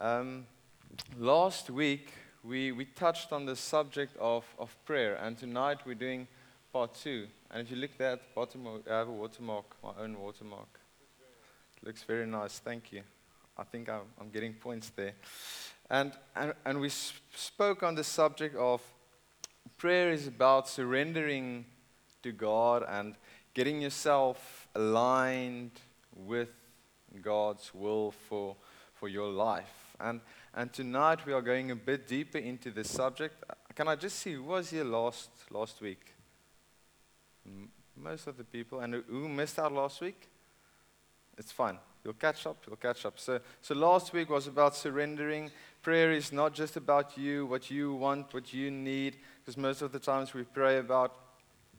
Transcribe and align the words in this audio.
Um, 0.00 0.46
last 1.18 1.70
week, 1.70 2.12
we, 2.44 2.70
we 2.70 2.84
touched 2.84 3.32
on 3.32 3.46
the 3.46 3.56
subject 3.56 4.16
of, 4.20 4.44
of 4.56 4.76
prayer, 4.84 5.16
and 5.16 5.36
tonight 5.36 5.78
we're 5.84 5.96
doing 5.96 6.28
part 6.72 6.94
two. 6.94 7.26
And 7.50 7.62
if 7.62 7.70
you 7.72 7.78
look 7.78 7.98
there 7.98 8.12
at 8.12 8.20
the 8.20 8.28
bottom, 8.32 8.64
I 8.88 8.94
have 8.94 9.08
a 9.08 9.12
watermark, 9.12 9.64
my 9.82 9.90
own 10.00 10.16
watermark. 10.16 10.68
It 11.76 11.84
looks 11.84 12.04
very 12.04 12.26
nice, 12.26 12.60
thank 12.60 12.92
you. 12.92 13.02
I 13.56 13.64
think 13.64 13.88
I'm, 13.88 14.02
I'm 14.20 14.30
getting 14.30 14.54
points 14.54 14.92
there. 14.94 15.14
And, 15.90 16.12
and, 16.36 16.54
and 16.64 16.80
we 16.80 16.90
spoke 16.90 17.82
on 17.82 17.96
the 17.96 18.04
subject 18.04 18.54
of 18.54 18.80
prayer 19.78 20.12
is 20.12 20.28
about 20.28 20.68
surrendering 20.68 21.64
to 22.22 22.30
God 22.30 22.84
and 22.88 23.16
getting 23.52 23.82
yourself 23.82 24.68
aligned 24.76 25.72
with 26.14 26.50
God's 27.20 27.74
will 27.74 28.12
for, 28.12 28.54
for 28.94 29.08
your 29.08 29.28
life. 29.28 29.77
And, 30.00 30.20
and 30.54 30.72
tonight 30.72 31.26
we 31.26 31.32
are 31.32 31.42
going 31.42 31.70
a 31.70 31.76
bit 31.76 32.06
deeper 32.06 32.38
into 32.38 32.70
this 32.70 32.90
subject. 32.90 33.44
Can 33.74 33.88
I 33.88 33.96
just 33.96 34.18
see 34.18 34.34
who 34.34 34.44
was 34.44 34.70
here 34.70 34.84
last, 34.84 35.30
last 35.50 35.80
week? 35.80 36.14
Most 37.96 38.26
of 38.26 38.36
the 38.36 38.44
people. 38.44 38.80
And 38.80 39.02
who 39.08 39.28
missed 39.28 39.58
out 39.58 39.72
last 39.72 40.00
week? 40.00 40.28
It's 41.36 41.52
fine. 41.52 41.78
You'll 42.04 42.14
catch 42.14 42.46
up. 42.46 42.56
You'll 42.66 42.76
catch 42.76 43.04
up. 43.04 43.18
So, 43.18 43.40
so 43.60 43.74
last 43.74 44.12
week 44.12 44.30
was 44.30 44.46
about 44.46 44.76
surrendering. 44.76 45.50
Prayer 45.82 46.12
is 46.12 46.32
not 46.32 46.54
just 46.54 46.76
about 46.76 47.18
you, 47.18 47.46
what 47.46 47.70
you 47.70 47.94
want, 47.94 48.32
what 48.32 48.52
you 48.52 48.70
need, 48.70 49.16
because 49.40 49.56
most 49.56 49.82
of 49.82 49.92
the 49.92 49.98
times 49.98 50.34
we 50.34 50.42
pray 50.44 50.78
about, 50.78 51.14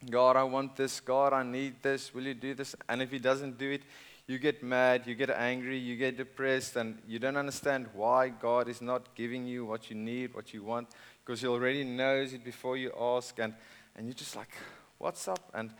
God, 0.09 0.35
I 0.35 0.43
want 0.43 0.75
this. 0.75 0.99
God, 0.99 1.33
I 1.33 1.43
need 1.43 1.81
this. 1.81 2.13
Will 2.13 2.23
you 2.23 2.33
do 2.33 2.53
this? 2.53 2.75
And 2.87 3.01
if 3.01 3.11
He 3.11 3.19
doesn't 3.19 3.57
do 3.57 3.71
it, 3.71 3.81
you 4.29 4.37
get 4.37 4.61
mad, 4.61 5.07
you 5.07 5.15
get 5.15 5.31
angry, 5.31 5.75
you 5.75 5.95
get 5.95 6.15
depressed, 6.15 6.75
and 6.75 6.99
you 7.07 7.17
don't 7.17 7.35
understand 7.35 7.87
why 7.95 8.29
God 8.29 8.69
is 8.69 8.79
not 8.79 9.15
giving 9.15 9.47
you 9.47 9.65
what 9.65 9.89
you 9.89 9.95
need, 9.95 10.35
what 10.35 10.53
you 10.53 10.63
want, 10.63 10.89
because 11.25 11.41
He 11.41 11.47
already 11.47 11.83
knows 11.83 12.31
it 12.33 12.43
before 12.43 12.77
you 12.77 12.93
ask, 12.99 13.39
and, 13.39 13.55
and 13.95 14.05
you're 14.05 14.13
just 14.13 14.35
like, 14.35 14.51
what's 14.99 15.27
up? 15.27 15.49
And, 15.55 15.71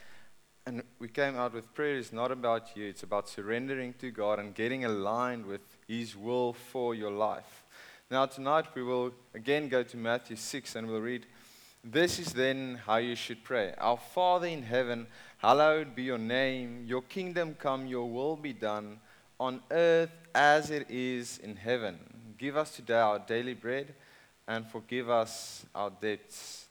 and 0.66 0.82
we 0.98 1.10
came 1.10 1.36
out 1.36 1.54
with 1.54 1.72
prayer 1.76 1.98
is 1.98 2.12
not 2.12 2.32
about 2.32 2.76
you, 2.76 2.88
it's 2.88 3.04
about 3.04 3.30
surrendering 3.30 3.94
to 4.00 4.10
God 4.10 4.40
and 4.40 4.56
getting 4.56 4.84
aligned 4.84 5.45
with 5.45 5.62
His 5.88 6.18
will 6.18 6.54
for 6.54 6.95
your 6.95 7.12
life. 7.12 7.64
Now, 8.10 8.26
tonight 8.26 8.66
we 8.73 8.82
will 8.82 9.14
again 9.36 9.70
go 9.70 9.84
to 9.84 9.95
Matthew 9.95 10.36
6 10.36 10.76
and 10.76 10.88
we'll 10.88 11.02
read, 11.02 11.28
This 11.84 12.18
is 12.18 12.34
then 12.34 12.80
how 12.88 12.98
you 12.98 13.14
should 13.14 13.44
pray 13.44 13.76
Our 13.78 13.98
Father 13.98 14.48
in 14.48 14.64
heaven, 14.64 15.06
Hallowed 15.40 15.95
be 15.95 16.04
your 16.04 16.18
name, 16.18 16.84
your 16.86 17.02
kingdom 17.02 17.56
come, 17.58 17.88
your 17.88 18.09
will 18.09 18.36
be 18.36 18.52
done 18.52 19.00
on 19.40 19.62
earth 19.72 20.12
as 20.36 20.70
it 20.70 20.92
is 20.92 21.38
in 21.38 21.56
heaven. 21.56 21.98
Give 22.38 22.58
us 22.58 22.76
today 22.76 23.00
our 23.00 23.20
daily 23.20 23.54
bread 23.54 23.95
and 24.50 24.67
forgive 24.70 25.10
us 25.10 25.66
our 25.73 25.92
debts 25.92 26.67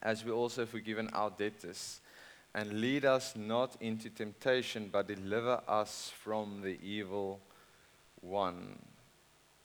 as 0.00 0.24
we 0.24 0.30
also 0.30 0.62
have 0.62 0.68
forgiven 0.68 1.10
our 1.14 1.30
debtors. 1.30 2.00
And 2.54 2.80
lead 2.80 3.04
us 3.04 3.34
not 3.34 3.76
into 3.80 4.08
temptation, 4.08 4.88
but 4.92 5.08
deliver 5.08 5.60
us 5.66 6.12
from 6.22 6.60
the 6.62 6.78
evil 6.80 7.40
one. 8.20 8.78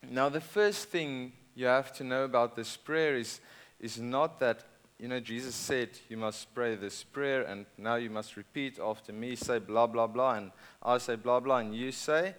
Now, 0.10 0.30
the 0.30 0.42
first 0.42 0.90
thing 0.90 1.34
you 1.54 1.68
have 1.68 1.94
to 1.94 2.04
know 2.04 2.24
about 2.24 2.56
this 2.56 2.76
prayer 2.76 3.18
is, 3.18 3.40
is 3.80 4.00
not 4.00 4.40
that 4.40 4.64
you 5.02 5.08
know, 5.08 5.20
Jesus 5.20 5.56
said 5.56 5.90
you 6.10 6.18
must 6.18 6.54
pray 6.54 6.76
this 6.76 7.04
prayer, 7.04 7.42
and 7.42 7.66
now 7.76 7.96
you 7.96 8.12
must 8.12 8.38
repeat 8.38 8.78
after 8.80 9.12
me, 9.12 9.36
say 9.36 9.58
blah, 9.58 9.88
blah, 9.88 10.06
blah, 10.06 10.36
and 10.36 10.52
I 10.84 11.00
say 11.00 11.16
blah, 11.16 11.40
blah, 11.40 11.58
and 11.58 11.76
you 11.76 11.92
say 11.92 12.36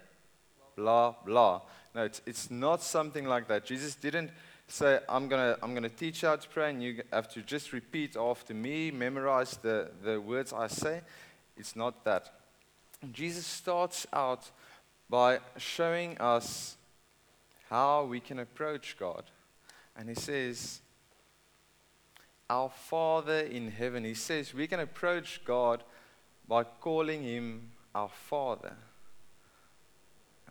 blah, 0.76 1.16
blah. 1.26 1.62
No, 1.92 2.04
it's, 2.04 2.22
it's 2.24 2.52
not 2.52 2.80
something 2.80 3.26
like 3.26 3.48
that. 3.48 3.64
Jesus 3.64 3.96
didn't 3.96 4.30
say, 4.68 5.00
I'm 5.08 5.26
going 5.26 5.54
to 5.54 5.58
I'm 5.60 5.74
gonna 5.74 5.88
teach 5.88 6.22
you 6.22 6.28
how 6.28 6.36
to 6.36 6.48
pray, 6.48 6.70
and 6.70 6.80
you 6.80 7.02
have 7.12 7.28
to 7.30 7.42
just 7.42 7.72
repeat 7.72 8.16
after 8.16 8.54
me, 8.54 8.92
memorize 8.92 9.56
the, 9.56 9.90
the 10.04 10.20
words 10.20 10.52
I 10.52 10.68
say. 10.68 11.00
It's 11.56 11.74
not 11.74 12.04
that. 12.04 12.32
Jesus 13.12 13.44
starts 13.44 14.06
out 14.12 14.48
by 15.10 15.40
showing 15.56 16.16
us 16.18 16.76
how 17.68 18.04
we 18.04 18.20
can 18.20 18.38
approach 18.38 18.96
God. 19.00 19.24
And 19.96 20.08
he 20.08 20.14
says, 20.14 20.80
our 22.52 22.68
Father 22.68 23.40
in 23.40 23.70
heaven. 23.70 24.04
He 24.04 24.12
says 24.12 24.52
we 24.52 24.66
can 24.66 24.80
approach 24.80 25.40
God 25.42 25.82
by 26.46 26.64
calling 26.64 27.22
him 27.22 27.70
our 27.94 28.10
Father. 28.10 28.74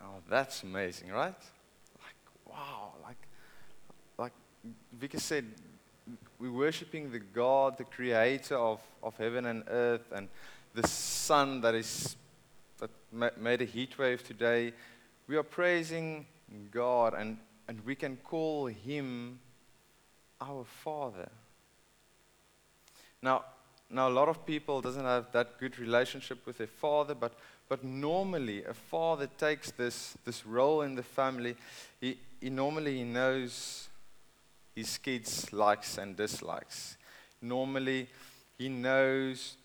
Oh, 0.01 0.15
that's 0.27 0.63
amazing, 0.63 1.11
right? 1.11 1.35
Like, 2.03 2.15
wow, 2.47 2.93
like, 3.03 3.27
like 4.17 4.31
Vika 4.99 5.19
said, 5.19 5.45
we're 6.39 6.51
worshiping 6.51 7.11
the 7.11 7.19
God, 7.19 7.77
the 7.77 7.83
creator 7.83 8.55
of, 8.57 8.79
of 9.03 9.15
heaven 9.17 9.45
and 9.45 9.63
earth, 9.67 10.11
and 10.11 10.27
the 10.73 10.87
sun 10.87 11.61
that 11.61 11.75
is 11.75 12.15
that 12.79 12.89
made 13.37 13.61
a 13.61 13.65
heat 13.65 13.95
wave 13.99 14.23
today. 14.23 14.73
We 15.27 15.37
are 15.37 15.43
praising 15.43 16.25
God, 16.71 17.13
and, 17.13 17.37
and 17.67 17.79
we 17.85 17.93
can 17.93 18.17
call 18.17 18.65
him 18.65 19.39
our 20.41 20.65
Father. 20.83 21.29
Now, 23.21 23.45
now 23.89 24.07
a 24.07 24.09
lot 24.09 24.29
of 24.29 24.45
people 24.45 24.81
doesn't 24.81 25.03
have 25.03 25.31
that 25.31 25.59
good 25.59 25.77
relationship 25.77 26.45
with 26.45 26.57
their 26.57 26.67
father, 26.67 27.13
but, 27.13 27.33
but 27.69 27.83
normally 27.83 28.63
a 28.63 28.73
father 28.73 29.27
takes 29.37 29.71
this, 29.71 30.17
this 30.25 30.45
role 30.45 30.81
in 30.81 30.95
the 30.95 31.03
family. 31.03 31.55
He, 31.99 32.17
he 32.39 32.49
normally 32.49 32.97
he 32.97 33.03
knows 33.03 33.89
his 34.75 34.97
kids' 34.97 35.51
likes 35.51 35.97
and 35.97 36.15
dislikes. 36.15 36.97
Normally 37.41 38.07
he 38.57 38.69
knows 38.69 39.55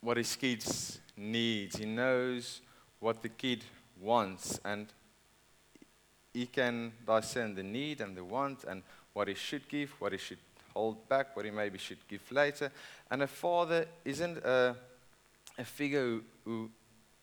what 0.00 0.16
his 0.16 0.34
kids 0.36 1.00
needs. 1.16 1.76
He 1.76 1.86
knows 1.86 2.60
what 3.00 3.22
the 3.22 3.28
kid 3.28 3.64
wants, 4.00 4.58
and 4.64 4.86
he 6.32 6.46
can 6.46 6.92
discern 7.06 7.54
the 7.54 7.62
need 7.62 8.00
and 8.00 8.16
the 8.16 8.24
want 8.24 8.64
and 8.64 8.82
what 9.12 9.28
he 9.28 9.34
should 9.34 9.68
give, 9.68 9.90
what 10.00 10.12
he 10.12 10.18
should 10.18 10.38
hold 10.74 11.08
back, 11.08 11.36
what 11.36 11.44
he 11.44 11.50
maybe 11.50 11.78
should 11.78 12.06
give 12.08 12.30
later. 12.30 12.70
And 13.10 13.22
a 13.22 13.26
father 13.26 13.86
isn't 14.04 14.38
a, 14.38 14.76
a 15.58 15.64
figure 15.64 16.02
who, 16.02 16.22
who 16.44 16.70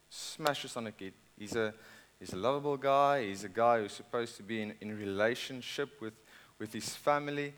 smashes 0.10 0.78
on 0.78 0.88
a 0.88 0.92
kid. 0.92 1.14
He's 1.38 1.56
a, 1.56 1.74
he's 2.20 2.34
a 2.34 2.38
lovable 2.38 2.78
guy. 2.78 3.26
He's 3.26 3.44
a 3.44 3.50
guy 3.50 3.80
who's 3.80 3.94
supposed 3.94 4.38
to 4.38 4.44
be 4.44 4.62
in, 4.62 4.74
in 4.82 4.98
relationship 4.98 6.02
with, 6.02 6.14
with 6.60 6.74
his 6.74 6.96
family. 6.96 7.54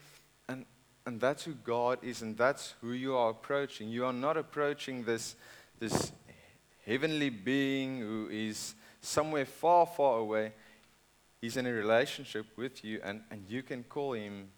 And, 0.48 0.66
and 1.06 1.20
that's 1.20 1.44
who 1.44 1.52
God 1.52 1.98
is, 2.02 2.22
and 2.22 2.36
that's 2.36 2.74
who 2.80 2.92
you 2.92 3.14
are 3.16 3.30
approaching. 3.30 3.88
You 3.88 4.06
are 4.06 4.12
not 4.12 4.36
approaching 4.36 5.04
this, 5.04 5.36
this 5.78 6.12
heavenly 6.86 7.30
being 7.30 8.00
who 8.00 8.28
is 8.30 8.74
somewhere 9.00 9.44
far, 9.44 9.86
far 9.86 10.18
away. 10.18 10.52
He's 11.40 11.58
in 11.58 11.66
a 11.66 11.72
relationship 11.72 12.46
with 12.56 12.82
you, 12.84 13.00
and, 13.04 13.20
and 13.30 13.44
you 13.48 13.62
can 13.62 13.84
call 13.84 14.14
him 14.14 14.48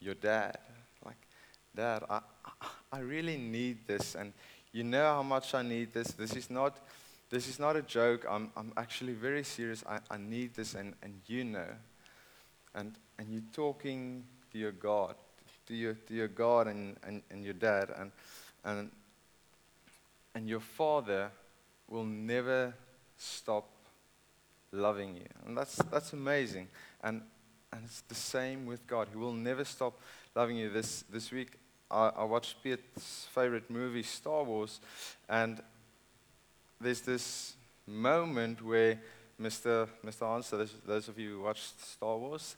your 0.00 0.14
dad. 0.14 0.58
Dad, 1.76 2.04
I, 2.08 2.20
I 2.90 3.00
really 3.00 3.36
need 3.36 3.86
this, 3.86 4.14
and 4.14 4.32
you 4.72 4.82
know 4.82 5.04
how 5.04 5.22
much 5.22 5.54
I 5.54 5.62
need 5.62 5.92
this. 5.92 6.08
This 6.08 6.34
is 6.34 6.48
not, 6.48 6.78
this 7.28 7.48
is 7.48 7.58
not 7.58 7.76
a 7.76 7.82
joke. 7.82 8.24
I'm, 8.28 8.50
I'm 8.56 8.72
actually 8.78 9.12
very 9.12 9.44
serious. 9.44 9.84
I, 9.86 9.98
I 10.10 10.16
need 10.16 10.54
this, 10.54 10.74
and, 10.74 10.94
and 11.02 11.20
you 11.26 11.44
know. 11.44 11.68
And, 12.74 12.94
and 13.18 13.28
you're 13.30 13.42
talking 13.52 14.24
to 14.52 14.58
your 14.58 14.72
God, 14.72 15.14
to 15.66 15.74
your, 15.74 15.94
to 15.94 16.14
your 16.14 16.28
God 16.28 16.66
and, 16.66 16.96
and, 17.06 17.22
and 17.30 17.44
your 17.44 17.54
dad, 17.54 17.90
and, 17.98 18.10
and, 18.64 18.90
and 20.34 20.48
your 20.48 20.60
father 20.60 21.30
will 21.88 22.04
never 22.04 22.74
stop 23.18 23.68
loving 24.72 25.16
you. 25.16 25.26
And 25.46 25.56
that's, 25.56 25.76
that's 25.90 26.12
amazing. 26.12 26.68
And, 27.02 27.22
and 27.72 27.82
it's 27.84 28.00
the 28.02 28.14
same 28.14 28.66
with 28.66 28.86
God. 28.86 29.08
He 29.10 29.18
will 29.18 29.32
never 29.32 29.64
stop 29.64 30.00
loving 30.34 30.56
you. 30.56 30.70
This, 30.70 31.04
this 31.10 31.30
week, 31.32 31.58
I, 31.90 32.10
I 32.16 32.24
watched 32.24 32.62
Pete's 32.62 33.26
favorite 33.32 33.70
movie, 33.70 34.02
Star 34.02 34.42
Wars, 34.42 34.80
and 35.28 35.62
there's 36.80 37.00
this 37.00 37.54
moment 37.86 38.62
where 38.62 39.00
Mr. 39.40 39.88
Mr. 40.04 40.26
Hansen, 40.26 40.58
those, 40.58 40.74
those 40.86 41.08
of 41.08 41.18
you 41.18 41.36
who 41.36 41.42
watched 41.42 41.80
Star 41.84 42.16
Wars, 42.16 42.56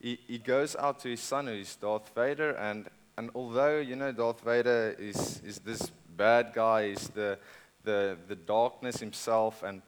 he, 0.00 0.18
he 0.26 0.38
goes 0.38 0.76
out 0.76 1.00
to 1.00 1.08
his 1.08 1.20
son, 1.20 1.46
who 1.46 1.54
is 1.54 1.74
Darth 1.76 2.10
Vader, 2.14 2.52
and, 2.52 2.88
and 3.16 3.30
although, 3.34 3.78
you 3.78 3.96
know, 3.96 4.12
Darth 4.12 4.40
Vader 4.42 4.94
is, 4.98 5.40
is 5.44 5.58
this 5.58 5.90
bad 6.16 6.52
guy, 6.54 6.90
he's 6.90 7.08
the, 7.08 7.38
the, 7.84 8.16
the 8.28 8.36
darkness 8.36 9.00
himself, 9.00 9.62
and 9.62 9.82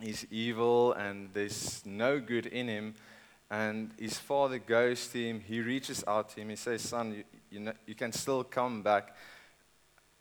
he's 0.00 0.26
evil, 0.30 0.92
and 0.94 1.30
there's 1.32 1.82
no 1.84 2.18
good 2.18 2.46
in 2.46 2.66
him, 2.66 2.94
and 3.50 3.90
his 3.98 4.18
father 4.18 4.58
goes 4.58 5.06
to 5.08 5.22
him, 5.22 5.40
he 5.40 5.60
reaches 5.60 6.02
out 6.08 6.30
to 6.30 6.40
him, 6.40 6.48
he 6.48 6.56
says, 6.56 6.82
son, 6.82 7.14
you, 7.14 7.24
you, 7.50 7.60
know, 7.60 7.72
you 7.86 7.94
can 7.94 8.12
still 8.12 8.44
come 8.44 8.82
back. 8.82 9.14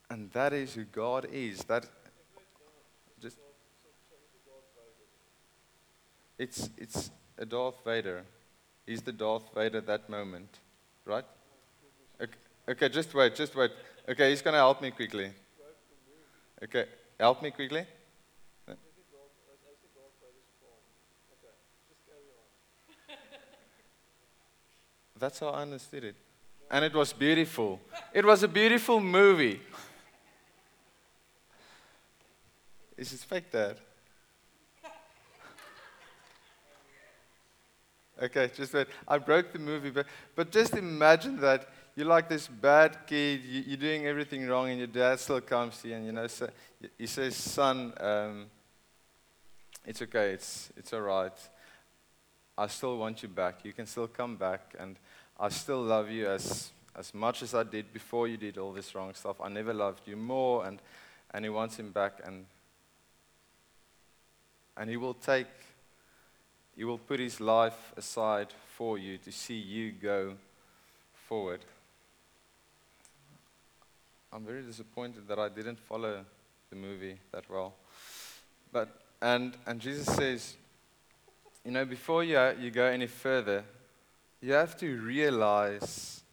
And 0.10 0.31
that 0.31 0.54
is 0.54 0.74
who 0.74 0.86
God 0.86 1.28
is. 1.31 1.60
That 1.66 1.86
just 3.22 3.38
it's 6.38 6.70
it's 6.78 7.12
a 7.38 7.46
Darth 7.46 7.76
Vader. 7.86 8.24
He's 8.86 9.02
the 9.02 9.12
Darth 9.12 9.54
Vader 9.54 9.81
that 9.81 10.10
moment, 10.10 10.60
right? 11.06 11.26
Okay, 12.20 12.34
okay 12.68 12.90
just 12.90 13.14
wait, 13.14 13.36
just 13.36 13.56
wait. 13.56 13.72
Okay, 14.08 14.31
he's 14.31 14.42
going 14.42 14.54
to 14.54 14.60
help 14.60 14.81
me 14.81 14.90
quickly. 14.90 15.31
Okay, 16.64 16.86
help 17.20 17.44
me 17.44 17.52
quickly. 17.52 17.86
That's 25.20 25.40
how 25.40 25.50
I 25.50 25.64
understood 25.64 26.06
it. 26.06 26.16
And 26.71 26.86
it 26.86 26.94
was 26.94 27.13
beautiful. 27.13 27.80
It 28.13 28.25
was 28.25 28.44
a 28.44 28.48
beautiful 28.48 29.00
movie. 29.00 29.62
Is 32.98 33.13
it 33.13 33.19
fake, 33.21 33.51
Dad? 33.51 33.77
Okay, 38.21 38.51
just 38.54 38.74
wait. 38.74 38.88
I 39.07 39.18
broke 39.18 39.54
the 39.54 39.60
movie, 39.60 39.89
but, 39.92 40.06
but 40.36 40.51
just 40.51 40.74
imagine 40.74 41.39
that 41.39 41.69
you're 41.95 42.07
like 42.07 42.27
this 42.27 42.48
bad 42.48 42.98
kid, 43.07 43.42
you, 43.44 43.74
are 43.74 43.77
doing 43.77 44.06
everything 44.06 44.45
wrong, 44.48 44.69
and 44.69 44.77
your 44.77 44.88
dad 44.88 45.19
still 45.19 45.42
comes 45.42 45.81
to 45.81 45.88
you, 45.88 45.95
and 45.95 46.06
you 46.06 46.12
know, 46.12 46.27
so 46.27 46.50
he 46.98 47.07
says, 47.07 47.36
"Son, 47.36 47.94
um, 48.00 48.45
it's 49.86 50.01
okay, 50.01 50.31
it's 50.31 50.69
it's 50.77 50.94
all 50.94 51.01
right. 51.01 51.31
I 52.57 52.68
still 52.68 52.98
want 52.98 53.24
you 53.24 53.30
back. 53.30 53.63
You 53.63 53.74
can 53.74 53.86
still 53.86 54.07
come 54.07 54.36
back, 54.36 54.75
and 54.77 54.98
I 55.39 55.50
still 55.50 55.81
love 55.81 56.09
you 56.09 56.27
as 56.27 56.71
as 56.95 57.13
much 57.13 57.41
as 57.41 57.53
I 57.56 57.63
did 57.63 57.94
before 57.94 58.27
you 58.27 58.36
did 58.36 58.57
all 58.57 58.74
this 58.74 58.94
wrong 58.94 59.13
stuff. 59.13 59.39
I 59.41 59.50
never 59.50 59.74
loved 59.74 60.07
you 60.07 60.18
more, 60.18 60.65
and 60.65 60.81
and 61.33 61.45
he 61.45 61.50
wants 61.50 61.77
him 61.77 61.91
back, 61.91 62.19
and 62.25 62.45
and 64.75 64.89
he 64.89 64.97
will 64.97 65.13
take 65.13 65.47
he 66.75 66.86
will 66.86 66.97
put 66.97 67.19
his 67.19 67.41
life 67.41 67.94
aside 67.97 68.47
for 68.77 68.97
you 68.97 69.18
to 69.18 69.31
see 69.31 69.57
you 69.57 69.91
go 69.91 70.36
forward. 71.27 71.59
I'm 74.31 74.45
very 74.45 74.62
disappointed 74.62 75.27
that 75.27 75.39
I 75.39 75.50
didn't 75.50 75.80
follow 75.80 76.24
the 76.69 76.75
movie 76.75 77.18
that 77.31 77.50
well. 77.50 77.74
But, 78.71 78.89
and, 79.21 79.57
and 79.65 79.80
Jesus 79.80 80.06
says, 80.06 80.56
you 81.65 81.71
know, 81.71 81.83
before 81.83 82.24
you, 82.24 82.39
you 82.59 82.71
go 82.71 82.85
any 82.85 83.07
further, 83.07 83.63
you 84.41 84.53
have 84.53 84.77
to 84.77 84.97
realize 85.01 86.24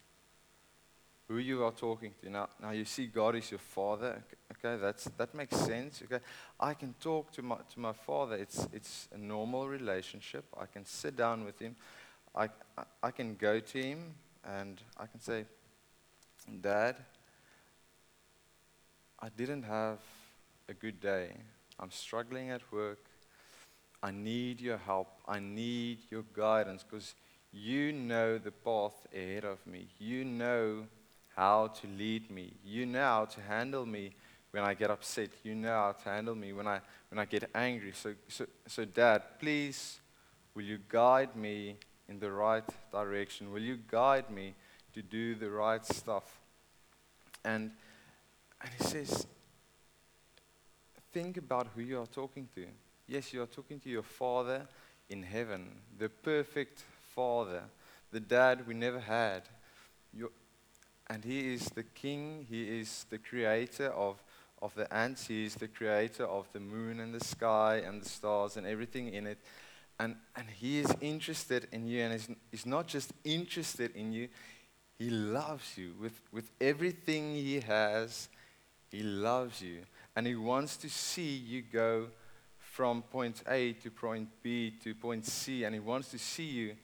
who 1.27 1.39
you 1.39 1.63
are 1.63 1.71
talking 1.71 2.13
to. 2.21 2.29
Now, 2.29 2.47
now 2.61 2.71
you 2.71 2.85
see 2.85 3.07
God 3.07 3.35
is 3.35 3.51
your 3.51 3.59
father. 3.59 4.23
Okay, 4.53 4.81
that's, 4.81 5.05
that 5.17 5.35
makes 5.35 5.57
sense. 5.57 6.01
Okay, 6.03 6.23
I 6.59 6.73
can 6.73 6.95
talk 6.99 7.31
to 7.33 7.41
my, 7.41 7.57
to 7.73 7.79
my 7.79 7.93
father. 7.93 8.35
It's, 8.35 8.67
it's 8.71 9.09
a 9.13 9.17
normal 9.17 9.67
relationship. 9.67 10.45
I 10.57 10.65
can 10.65 10.85
sit 10.85 11.17
down 11.17 11.43
with 11.43 11.59
him. 11.59 11.75
I, 12.33 12.45
I, 12.77 12.83
I 13.03 13.11
can 13.11 13.35
go 13.35 13.59
to 13.59 13.81
him 13.81 14.13
and 14.45 14.81
I 14.97 15.05
can 15.07 15.19
say, 15.19 15.45
Dad, 16.61 16.95
I 19.19 19.29
didn't 19.35 19.63
have 19.63 19.99
a 20.69 20.73
good 20.73 21.01
day. 21.01 21.31
I'm 21.79 21.91
struggling 21.91 22.51
at 22.51 22.61
work. 22.71 23.03
I 24.01 24.11
need 24.11 24.61
your 24.61 24.77
help. 24.77 25.09
I 25.27 25.39
need 25.39 25.99
your 26.09 26.23
guidance 26.33 26.83
because 26.83 27.15
you 27.51 27.91
know 27.91 28.37
the 28.37 28.51
path 28.51 29.07
ahead 29.13 29.45
of 29.45 29.65
me. 29.65 29.87
You 29.99 30.25
know 30.25 30.87
how 31.35 31.67
to 31.67 31.87
lead 31.87 32.29
me. 32.29 32.53
You 32.63 32.85
know 32.85 33.03
how 33.03 33.25
to 33.25 33.41
handle 33.41 33.85
me 33.85 34.15
when 34.51 34.63
I 34.63 34.73
get 34.73 34.89
upset. 34.89 35.29
You 35.43 35.55
know 35.55 35.69
how 35.69 35.91
to 36.03 36.09
handle 36.09 36.35
me 36.35 36.53
when 36.53 36.67
I, 36.67 36.79
when 37.09 37.19
I 37.19 37.25
get 37.25 37.49
angry. 37.53 37.93
So, 37.93 38.13
so, 38.27 38.45
so, 38.67 38.85
Dad, 38.85 39.21
please, 39.39 39.99
will 40.55 40.63
you 40.63 40.79
guide 40.89 41.35
me 41.35 41.77
in 42.09 42.19
the 42.19 42.31
right 42.31 42.63
direction? 42.91 43.51
Will 43.51 43.61
you 43.61 43.77
guide 43.89 44.29
me 44.29 44.55
to 44.93 45.01
do 45.01 45.35
the 45.35 45.49
right 45.49 45.85
stuff? 45.85 46.39
And, 47.45 47.71
and 48.61 48.71
he 48.77 48.83
says, 48.83 49.27
think 51.13 51.37
about 51.37 51.67
who 51.75 51.81
you 51.81 51.99
are 51.99 52.07
talking 52.07 52.47
to. 52.55 52.65
Yes, 53.07 53.31
you 53.31 53.41
are 53.41 53.47
talking 53.47 53.79
to 53.79 53.89
your 53.89 54.03
Father 54.03 54.67
in 55.09 55.23
heaven, 55.23 55.69
the 55.97 56.09
perfect 56.09 56.83
Father, 57.17 57.63
the 58.11 58.19
dad 58.19 58.67
we 58.67 58.75
never 58.75 58.99
had. 58.99 59.41
And 61.07 61.25
He 61.25 61.51
is 61.51 61.65
the 61.69 61.81
King, 61.81 62.45
He 62.47 62.79
is 62.79 63.07
the 63.09 63.17
creator 63.17 63.87
of, 63.87 64.21
of 64.61 64.75
the 64.75 64.93
ants, 64.93 65.25
He 65.25 65.45
is 65.45 65.55
the 65.55 65.67
creator 65.67 66.25
of 66.25 66.47
the 66.53 66.59
moon 66.59 66.99
and 66.99 67.15
the 67.15 67.25
sky 67.25 67.81
and 67.83 68.03
the 68.03 68.07
stars 68.07 68.55
and 68.55 68.67
everything 68.67 69.11
in 69.11 69.25
it. 69.25 69.39
And, 69.99 70.15
and 70.35 70.45
He 70.47 70.77
is 70.77 70.93
interested 71.01 71.67
in 71.71 71.87
you, 71.87 72.03
and 72.03 72.13
he's, 72.13 72.29
he's 72.51 72.65
not 72.67 72.85
just 72.85 73.13
interested 73.23 73.95
in 73.95 74.13
you, 74.13 74.27
He 74.99 75.09
loves 75.09 75.75
you 75.75 75.93
with, 75.99 76.21
with 76.31 76.51
everything 76.61 77.33
He 77.33 77.61
has. 77.61 78.29
He 78.91 79.01
loves 79.01 79.59
you, 79.59 79.79
and 80.15 80.27
He 80.27 80.35
wants 80.35 80.77
to 80.77 80.89
see 80.89 81.35
you 81.35 81.63
go 81.63 82.09
from 82.59 83.01
point 83.01 83.41
A 83.47 83.73
to 83.73 83.89
point 83.89 84.29
B 84.43 84.75
to 84.83 84.93
point 84.93 85.25
C, 85.25 85.63
and 85.63 85.73
He 85.73 85.79
wants 85.79 86.11
to 86.11 86.19
see 86.19 86.45
you 86.45 86.75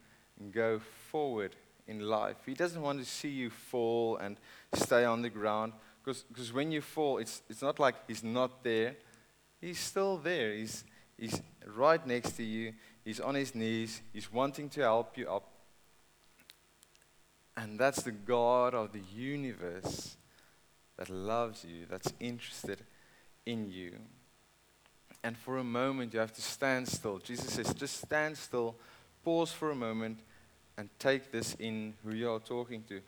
go 0.52 0.80
forward 1.12 1.56
in 1.88 2.00
life. 2.00 2.38
He 2.46 2.54
doesn't 2.54 2.82
want 2.82 3.00
to 3.00 3.06
see 3.06 3.30
you 3.30 3.50
fall 3.50 4.18
and 4.18 4.38
stay 4.74 5.06
on 5.06 5.22
the 5.22 5.30
ground. 5.30 5.74
Because 6.04 6.52
when 6.52 6.72
you 6.72 6.82
fall, 6.82 7.18
it's, 7.18 7.42
it's 7.50 7.62
not 7.62 7.80
like 7.80 7.96
he's 8.08 8.24
not 8.24 8.64
there. 8.64 8.96
He's 9.62 9.80
still 9.80 10.18
there. 10.18 10.54
He's, 10.54 10.84
he's 11.18 11.42
right 11.76 12.06
next 12.06 12.32
to 12.34 12.44
you. 12.44 12.74
He's 13.06 13.20
on 13.20 13.36
his 13.36 13.56
knees. 13.56 14.02
He's 14.12 14.32
wanting 14.32 14.70
to 14.72 14.82
help 14.82 15.18
you 15.18 15.30
up. 15.30 15.50
And 17.56 17.80
that's 17.80 18.02
the 18.02 18.12
God 18.12 18.74
of 18.74 18.92
the 18.92 19.02
universe 19.14 20.18
that 20.98 21.10
loves 21.10 21.64
you, 21.64 21.86
that's 21.90 22.14
interested 22.20 22.80
in 23.46 23.70
you. 23.70 23.94
And 25.24 25.38
for 25.38 25.58
a 25.58 25.64
moment, 25.64 26.14
you 26.14 26.20
have 26.20 26.34
to 26.34 26.42
stand 26.42 26.88
still. 26.88 27.18
Jesus 27.20 27.54
says, 27.54 27.74
just 27.74 28.02
stand 28.02 28.38
still, 28.38 28.76
pause 29.24 29.52
for 29.52 29.72
a 29.72 29.76
moment, 29.76 30.20
and 30.78 30.90
take 31.00 31.32
this 31.32 31.56
in 31.60 31.94
who 32.04 32.14
you 32.14 32.32
are 32.32 32.40
talking 32.40 32.84
to. 32.90 33.02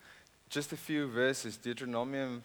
Just 0.48 0.72
a 0.72 0.76
few 0.76 1.08
verses 1.08 1.56
Deuteronomy 1.56 2.40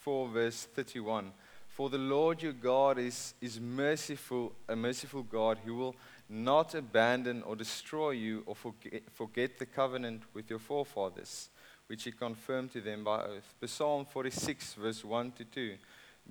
4, 0.00 0.28
verse 0.28 0.66
31. 0.74 1.32
For 1.68 1.88
the 1.88 1.98
Lord 1.98 2.42
your 2.42 2.52
God 2.52 2.98
is, 2.98 3.34
is 3.40 3.60
merciful, 3.60 4.52
a 4.68 4.76
merciful 4.76 5.22
God 5.22 5.58
who 5.64 5.74
will 5.74 5.96
not 6.28 6.74
abandon 6.74 7.42
or 7.42 7.56
destroy 7.56 8.10
you 8.10 8.42
or 8.46 8.54
forget, 8.54 9.02
forget 9.12 9.58
the 9.58 9.66
covenant 9.66 10.22
with 10.34 10.50
your 10.50 10.58
forefathers, 10.58 11.48
which 11.86 12.04
he 12.04 12.12
confirmed 12.12 12.72
to 12.72 12.80
them 12.80 13.04
by 13.04 13.22
oath. 13.22 13.54
Psalm 13.66 14.04
46, 14.04 14.74
verse 14.74 15.04
1 15.04 15.32
to 15.32 15.44
2. 15.44 15.74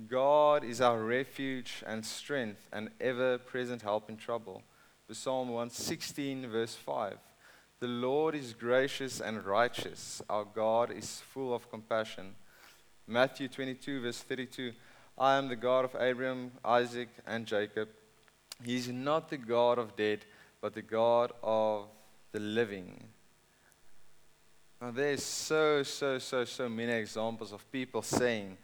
God 0.08 0.63
is 0.63 0.80
our 0.80 1.00
refuge 1.00 1.84
and 1.86 2.06
strength 2.06 2.68
and 2.72 2.89
ever 3.00 3.38
present 3.38 3.82
help 3.82 4.10
in 4.10 4.18
trouble. 4.18 4.63
Psalm 5.12 5.50
116, 5.50 6.48
verse 6.48 6.75
5. 6.75 7.18
The 7.82 7.88
Lord 7.88 8.36
is 8.36 8.54
gracious 8.54 9.20
and 9.20 9.44
righteous. 9.44 10.22
Our 10.30 10.46
God 10.46 10.92
is 10.92 11.20
full 11.34 11.52
of 11.52 11.68
compassion. 11.72 12.36
Matthew 13.08 13.48
22, 13.48 14.02
verse 14.02 14.20
32 14.20 14.74
I 15.18 15.36
am 15.36 15.48
the 15.48 15.56
God 15.56 15.86
of 15.86 15.96
Abraham, 16.00 16.52
Isaac, 16.64 17.10
and 17.26 17.48
Jacob. 17.48 17.90
He 18.64 18.76
is 18.76 18.88
not 18.90 19.30
the 19.30 19.38
God 19.38 19.80
of 19.80 19.96
dead, 19.96 20.26
but 20.62 20.76
the 20.76 20.84
God 20.84 21.32
of 21.42 21.88
the 22.32 22.40
living. 22.40 23.04
Now, 24.80 24.92
there's 24.92 25.24
so, 25.24 25.82
so, 25.82 26.20
so, 26.20 26.46
so 26.46 26.70
many 26.70 26.92
examples 26.92 27.52
of 27.52 27.72
people 27.72 28.04
saying 28.04 28.58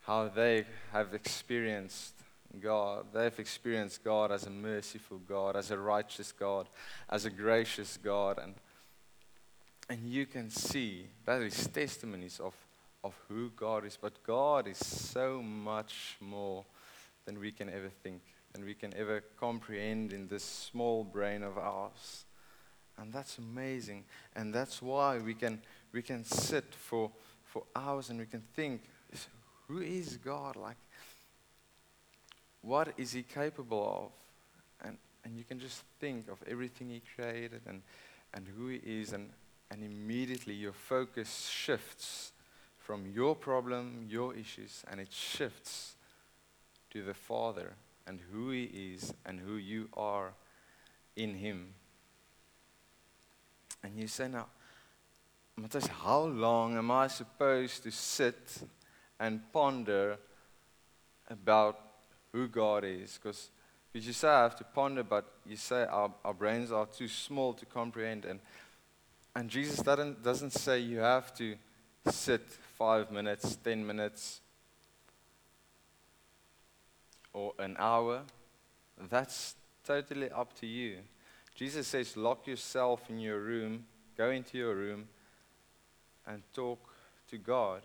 how 0.00 0.28
they 0.28 0.64
have 0.90 1.12
experienced 1.12 2.14
God. 2.60 3.06
They've 3.12 3.38
experienced 3.38 4.02
God 4.02 4.32
as 4.32 4.46
a 4.46 4.50
merciful 4.50 5.18
God, 5.18 5.56
as 5.56 5.70
a 5.70 5.78
righteous 5.78 6.32
God, 6.32 6.68
as 7.08 7.24
a 7.24 7.30
gracious 7.30 7.96
God. 7.96 8.38
And, 8.38 8.54
and 9.88 10.08
you 10.08 10.26
can 10.26 10.50
see 10.50 11.06
that 11.24 11.42
is 11.42 11.66
testimonies 11.68 12.40
of, 12.40 12.54
of 13.04 13.14
who 13.28 13.50
God 13.50 13.84
is. 13.84 13.98
But 14.00 14.22
God 14.22 14.66
is 14.66 14.78
so 14.78 15.42
much 15.42 16.16
more 16.20 16.64
than 17.26 17.38
we 17.38 17.52
can 17.52 17.68
ever 17.68 17.90
think, 18.02 18.22
than 18.52 18.64
we 18.64 18.74
can 18.74 18.96
ever 18.96 19.22
comprehend 19.38 20.12
in 20.12 20.28
this 20.28 20.44
small 20.44 21.04
brain 21.04 21.42
of 21.42 21.58
ours. 21.58 22.24
And 22.96 23.12
that's 23.12 23.38
amazing. 23.38 24.04
And 24.34 24.52
that's 24.52 24.82
why 24.82 25.18
we 25.18 25.34
can, 25.34 25.60
we 25.92 26.02
can 26.02 26.24
sit 26.24 26.74
for, 26.74 27.10
for 27.44 27.62
hours 27.76 28.10
and 28.10 28.18
we 28.18 28.26
can 28.26 28.42
think, 28.56 28.82
who 29.68 29.80
is 29.80 30.16
God? 30.16 30.56
Like, 30.56 30.78
what 32.62 32.92
is 32.96 33.12
he 33.12 33.22
capable 33.22 34.12
of? 34.80 34.86
And, 34.86 34.98
and 35.24 35.36
you 35.36 35.44
can 35.44 35.58
just 35.58 35.82
think 36.00 36.28
of 36.28 36.38
everything 36.46 36.90
he 36.90 37.02
created 37.14 37.62
and, 37.66 37.82
and 38.34 38.46
who 38.46 38.68
he 38.68 38.80
is, 38.84 39.12
and, 39.12 39.30
and 39.70 39.82
immediately 39.82 40.54
your 40.54 40.72
focus 40.72 41.48
shifts 41.48 42.32
from 42.78 43.06
your 43.06 43.36
problem, 43.36 44.06
your 44.08 44.34
issues, 44.34 44.84
and 44.90 45.00
it 45.00 45.12
shifts 45.12 45.94
to 46.90 47.02
the 47.02 47.14
Father 47.14 47.74
and 48.06 48.20
who 48.32 48.50
he 48.50 48.64
is 48.94 49.12
and 49.26 49.38
who 49.38 49.56
you 49.56 49.88
are 49.94 50.32
in 51.16 51.34
him. 51.34 51.74
And 53.82 53.96
you 53.96 54.08
say, 54.08 54.28
now, 54.28 54.46
Matthias, 55.56 55.86
how 55.86 56.20
long 56.22 56.76
am 56.78 56.90
I 56.90 57.08
supposed 57.08 57.82
to 57.82 57.90
sit 57.90 58.62
and 59.20 59.40
ponder 59.52 60.18
about 61.28 61.87
who 62.32 62.48
God 62.48 62.84
is? 62.84 63.18
Because 63.20 63.50
you 63.92 64.12
say 64.12 64.28
I 64.28 64.42
have 64.42 64.56
to 64.56 64.64
ponder, 64.64 65.02
but 65.02 65.24
you 65.46 65.56
say 65.56 65.84
our, 65.84 66.12
our 66.24 66.34
brains 66.34 66.70
are 66.70 66.86
too 66.86 67.08
small 67.08 67.52
to 67.54 67.66
comprehend. 67.66 68.24
And, 68.24 68.40
and 69.34 69.48
Jesus 69.48 69.78
doesn't, 69.78 70.22
doesn't 70.22 70.52
say 70.52 70.80
you 70.80 70.98
have 70.98 71.34
to 71.36 71.56
sit 72.10 72.42
five 72.76 73.10
minutes, 73.10 73.56
ten 73.56 73.86
minutes, 73.86 74.40
or 77.32 77.54
an 77.58 77.76
hour. 77.78 78.22
That's 79.08 79.54
totally 79.84 80.30
up 80.30 80.58
to 80.60 80.66
you. 80.66 80.98
Jesus 81.54 81.88
says, 81.88 82.16
lock 82.16 82.46
yourself 82.46 83.10
in 83.10 83.18
your 83.18 83.40
room, 83.40 83.84
go 84.16 84.30
into 84.30 84.58
your 84.58 84.74
room, 84.74 85.08
and 86.26 86.42
talk 86.54 86.78
to 87.30 87.38
God. 87.38 87.82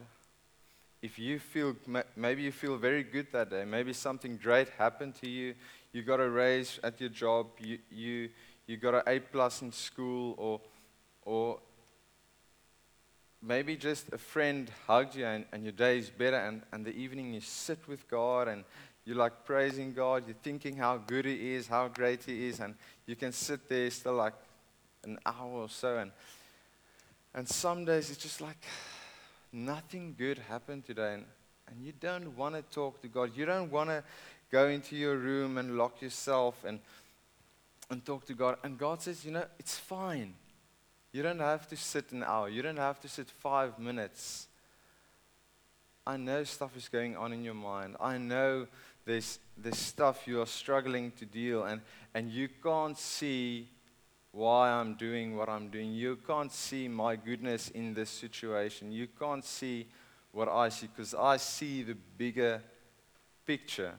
If 1.04 1.20
you 1.20 1.38
feel, 1.38 1.76
maybe 2.16 2.44
you 2.44 2.54
feel 2.54 2.78
very 2.78 3.04
good 3.04 3.28
that 3.34 3.50
day, 3.50 3.66
maybe 3.66 3.92
something 3.92 4.40
great 4.42 4.70
happened 4.70 5.16
to 5.16 5.28
you, 5.28 5.54
you 5.92 6.02
got 6.02 6.22
a 6.22 6.30
raise 6.30 6.80
at 6.82 7.02
your 7.02 7.10
job, 7.10 7.48
you, 7.60 7.78
you, 7.92 8.30
you 8.68 8.78
got 8.78 8.96
an 8.96 9.02
A 9.06 9.20
plus 9.20 9.62
in 9.62 9.74
school, 9.74 10.34
or, 10.38 10.62
or 11.24 11.60
maybe 13.42 13.76
just 13.76 14.14
a 14.14 14.18
friend 14.18 14.72
hugged 14.88 15.18
you 15.18 15.26
and, 15.26 15.44
and 15.52 15.64
your 15.64 15.74
day 15.74 15.98
is 15.98 16.10
better, 16.10 16.38
and, 16.38 16.62
and 16.72 16.86
the 16.86 16.96
evening 16.96 17.34
you 17.34 17.42
sit 17.42 17.86
with 17.86 18.10
God 18.10 18.48
and 18.48 18.64
you're 19.04 19.18
like 19.18 19.44
praising 19.44 19.92
God, 19.92 20.24
you're 20.26 20.38
thinking 20.42 20.78
how 20.78 20.96
good 20.96 21.26
He 21.26 21.56
is, 21.56 21.68
how 21.68 21.90
great 21.90 22.24
He 22.24 22.48
is, 22.48 22.62
and 22.62 22.76
you 23.06 23.18
can 23.18 23.34
sit 23.34 23.68
there 23.68 23.90
still 23.90 24.14
like 24.14 24.36
an 25.04 25.20
hour 25.26 25.64
or 25.64 25.70
so. 25.70 25.98
And, 25.98 26.12
and 27.34 27.46
some 27.46 27.84
days 27.84 28.10
it's 28.10 28.24
just 28.24 28.40
like 28.40 28.64
nothing 29.54 30.16
good 30.18 30.40
happened 30.40 30.86
today, 30.86 31.14
and, 31.14 31.26
and 31.68 31.82
you 31.82 31.94
don't 32.00 32.36
want 32.36 32.56
to 32.56 32.62
talk 32.64 33.02
to 33.02 33.08
God. 33.08 33.32
You 33.36 33.46
don't 33.46 33.72
want 33.72 33.90
to 33.90 34.04
go 34.52 34.68
into 34.68 34.96
your 34.96 35.16
room 35.16 35.58
and 35.58 35.78
lock 35.78 36.02
yourself 36.02 36.64
and, 36.66 36.80
and 37.90 38.04
talk 38.06 38.26
to 38.26 38.34
God. 38.34 38.58
And 38.64 38.78
God 38.78 39.02
says, 39.02 39.24
you 39.24 39.32
know, 39.32 39.46
it's 39.60 39.78
fine. 39.78 40.34
You 41.12 41.22
don't 41.22 41.40
have 41.40 41.68
to 41.70 41.78
sit 41.78 42.12
an 42.12 42.24
hour, 42.24 42.50
you 42.50 42.62
don't 42.62 42.78
have 42.78 43.00
to 43.02 43.08
sit 43.08 43.30
five 43.30 43.78
minutes. 43.78 44.48
I 46.06 46.18
know 46.18 46.44
stuff 46.44 46.76
is 46.76 46.90
going 46.90 47.16
on 47.16 47.32
in 47.32 47.44
your 47.46 47.54
mind. 47.54 47.96
I 48.02 48.18
know 48.18 48.68
there's, 49.06 49.40
there's 49.58 49.78
stuff 49.78 50.28
you 50.28 50.42
are 50.42 50.46
struggling 50.46 51.12
to 51.20 51.26
deal, 51.26 51.64
and, 51.64 51.82
and 52.14 52.30
you 52.30 52.50
can't 52.62 52.98
see 52.98 53.70
why 54.34 54.72
I'm 54.72 54.96
doing 54.96 55.38
what 55.38 55.48
I'm 55.48 55.70
doing. 55.70 55.94
You 55.94 56.18
can't 56.28 56.52
see 56.52 56.88
my 56.88 57.16
goodness 57.16 57.70
in 57.70 57.94
this 57.94 58.10
situation. 58.10 58.92
You 58.92 59.08
can't 59.08 59.46
see 59.46 59.88
what 60.32 60.50
I 60.50 60.70
see 60.70 60.88
because 60.88 61.14
I 61.14 61.38
see 61.38 61.84
the 61.84 61.96
bigger 62.18 62.62
picture. 63.46 63.94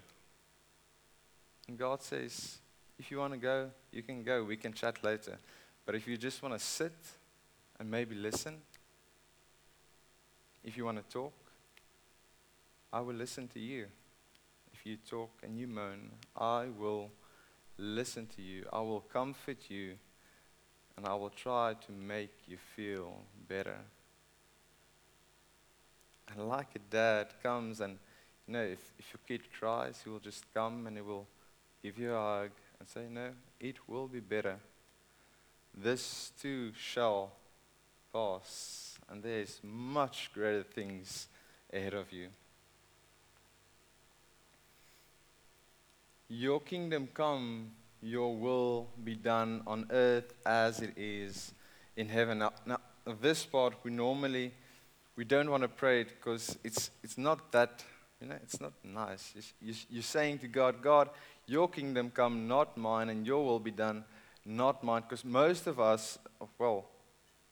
And 1.68 1.78
God 1.78 2.02
says, 2.02 2.58
if 2.98 3.10
you 3.10 3.18
want 3.18 3.32
to 3.32 3.38
go, 3.38 3.70
you 3.92 4.02
can 4.02 4.24
go. 4.24 4.42
We 4.42 4.56
can 4.56 4.72
chat 4.72 5.02
later. 5.04 5.38
But 5.86 5.94
if 5.94 6.08
you 6.08 6.16
just 6.16 6.42
want 6.42 6.54
to 6.54 6.58
sit 6.58 6.96
and 7.78 7.88
maybe 7.88 8.16
listen, 8.16 8.56
if 10.64 10.76
you 10.76 10.84
want 10.84 10.96
to 10.98 11.12
talk, 11.12 11.32
I 12.92 13.00
will 13.00 13.14
listen 13.14 13.48
to 13.48 13.60
you 13.60 13.86
If 14.72 14.84
you 14.86 14.96
talk 15.08 15.30
and 15.42 15.58
you 15.58 15.66
moan, 15.66 16.10
I 16.36 16.66
will 16.76 17.10
listen 17.78 18.26
to 18.36 18.42
you. 18.42 18.66
I 18.72 18.80
will 18.80 19.00
comfort 19.00 19.68
you. 19.68 19.94
And 20.96 21.06
I 21.06 21.14
will 21.14 21.30
try 21.30 21.74
to 21.86 21.92
make 21.92 22.32
you 22.46 22.56
feel 22.76 23.14
better. 23.48 23.76
And 26.28 26.48
like 26.48 26.68
a 26.74 26.78
dad 26.90 27.28
comes 27.42 27.80
and, 27.80 27.98
you 28.46 28.52
know, 28.52 28.62
if, 28.62 28.92
if 28.98 29.12
your 29.12 29.20
kid 29.26 29.42
cries, 29.58 30.00
he 30.02 30.10
will 30.10 30.20
just 30.20 30.44
come 30.54 30.86
and 30.86 30.96
he 30.96 31.02
will 31.02 31.26
give 31.82 31.98
you 31.98 32.14
a 32.14 32.18
hug 32.18 32.50
and 32.78 32.88
say, 32.88 33.06
No, 33.10 33.30
it 33.60 33.76
will 33.88 34.08
be 34.08 34.20
better. 34.20 34.56
This 35.76 36.32
too 36.40 36.72
shall 36.78 37.32
pass. 38.12 38.98
And 39.08 39.22
there's 39.22 39.60
much 39.62 40.30
greater 40.32 40.62
things 40.62 41.26
ahead 41.72 41.94
of 41.94 42.12
you. 42.12 42.28
Your 46.28 46.60
kingdom 46.60 47.08
come, 47.12 47.72
your 48.04 48.36
will 48.36 48.88
be 49.02 49.14
done 49.14 49.62
on 49.66 49.86
earth 49.90 50.34
as 50.44 50.80
it 50.80 50.92
is 50.96 51.52
in 51.96 52.08
heaven. 52.08 52.38
Now, 52.38 52.52
now 52.66 52.78
this 53.20 53.44
part 53.46 53.74
we 53.82 53.90
normally 53.90 54.52
we 55.16 55.24
don't 55.24 55.50
want 55.50 55.62
to 55.62 55.68
pray 55.68 56.02
it 56.02 56.08
because 56.08 56.58
it's 56.62 56.90
it's 57.02 57.16
not 57.16 57.50
that 57.52 57.82
you 58.20 58.28
know 58.28 58.36
it's 58.42 58.60
not 58.60 58.72
nice. 58.84 59.32
You're 59.60 60.02
saying 60.02 60.40
to 60.40 60.48
God, 60.48 60.82
God, 60.82 61.08
your 61.46 61.68
kingdom 61.68 62.10
come, 62.10 62.46
not 62.46 62.76
mine, 62.76 63.08
and 63.08 63.26
your 63.26 63.44
will 63.44 63.60
be 63.60 63.70
done, 63.70 64.04
not 64.44 64.84
mine. 64.84 65.02
Because 65.02 65.24
most 65.24 65.66
of 65.66 65.80
us, 65.80 66.18
well, 66.58 66.84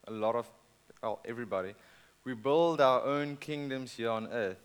a 0.06 0.12
lot 0.12 0.34
of 0.34 0.46
well 1.02 1.20
everybody, 1.24 1.74
we 2.24 2.34
build 2.34 2.80
our 2.80 3.02
own 3.02 3.36
kingdoms 3.36 3.92
here 3.92 4.10
on 4.10 4.26
earth 4.28 4.60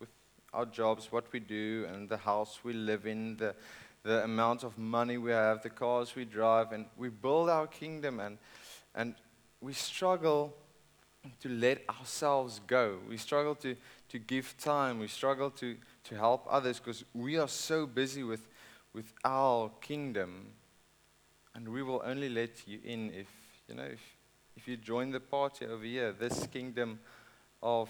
with 0.00 0.08
our 0.54 0.64
jobs, 0.64 1.12
what 1.12 1.30
we 1.32 1.40
do, 1.40 1.86
and 1.92 2.08
the 2.08 2.16
house 2.16 2.60
we 2.64 2.72
live 2.72 3.06
in, 3.06 3.36
the, 3.36 3.54
the 4.04 4.22
amount 4.22 4.62
of 4.62 4.78
money 4.78 5.18
we 5.18 5.30
have, 5.32 5.62
the 5.62 5.70
cars 5.70 6.14
we 6.14 6.24
drive, 6.24 6.72
and 6.72 6.86
we 6.96 7.08
build 7.08 7.48
our 7.48 7.66
kingdom, 7.66 8.20
and, 8.20 8.38
and 8.94 9.14
we 9.60 9.72
struggle 9.72 10.54
to 11.40 11.48
let 11.48 11.82
ourselves 11.88 12.60
go. 12.66 12.98
We 13.08 13.16
struggle 13.16 13.54
to, 13.56 13.76
to 14.10 14.18
give 14.18 14.56
time. 14.58 14.98
We 14.98 15.08
struggle 15.08 15.50
to, 15.52 15.76
to 16.04 16.14
help 16.14 16.46
others 16.50 16.78
because 16.78 17.04
we 17.14 17.38
are 17.38 17.48
so 17.48 17.86
busy 17.86 18.22
with, 18.22 18.46
with 18.92 19.12
our 19.24 19.70
kingdom. 19.80 20.48
And 21.54 21.68
we 21.68 21.82
will 21.82 22.02
only 22.04 22.28
let 22.28 22.68
you 22.68 22.78
in 22.84 23.10
if, 23.14 23.28
you 23.68 23.74
know, 23.74 23.84
if, 23.84 24.00
if 24.56 24.68
you 24.68 24.76
join 24.76 25.12
the 25.12 25.20
party 25.20 25.66
over 25.66 25.84
here, 25.84 26.12
this 26.12 26.46
kingdom 26.48 26.98
of 27.62 27.88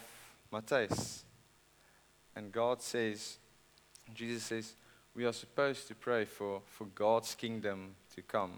Matthias. 0.53 1.25
And 2.37 2.53
God 2.53 2.83
says, 2.83 3.39
Jesus 4.15 4.45
says, 4.45 4.75
we 5.15 5.25
are 5.25 5.33
supposed 5.33 5.89
to 5.89 5.95
pray 5.95 6.25
for, 6.25 6.63
for 6.67 6.87
God's 6.87 7.35
kingdom 7.35 7.95
to 8.15 8.23
come. 8.23 8.53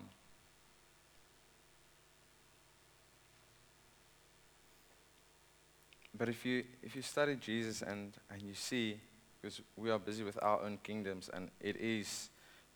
But 6.17 6.29
if 6.31 6.47
you, 6.47 6.65
if 6.83 6.97
you 6.97 7.03
study 7.03 7.37
Jesus 7.37 7.83
and, 7.83 8.15
and 8.31 8.43
you 8.43 8.55
see, 8.55 8.99
because 9.41 9.61
we 9.77 9.91
are 9.91 9.99
busy 9.99 10.25
with 10.25 10.39
our 10.43 10.63
own 10.63 10.79
kingdoms 10.83 11.29
and 11.33 11.51
it 11.61 11.77
is 11.77 12.31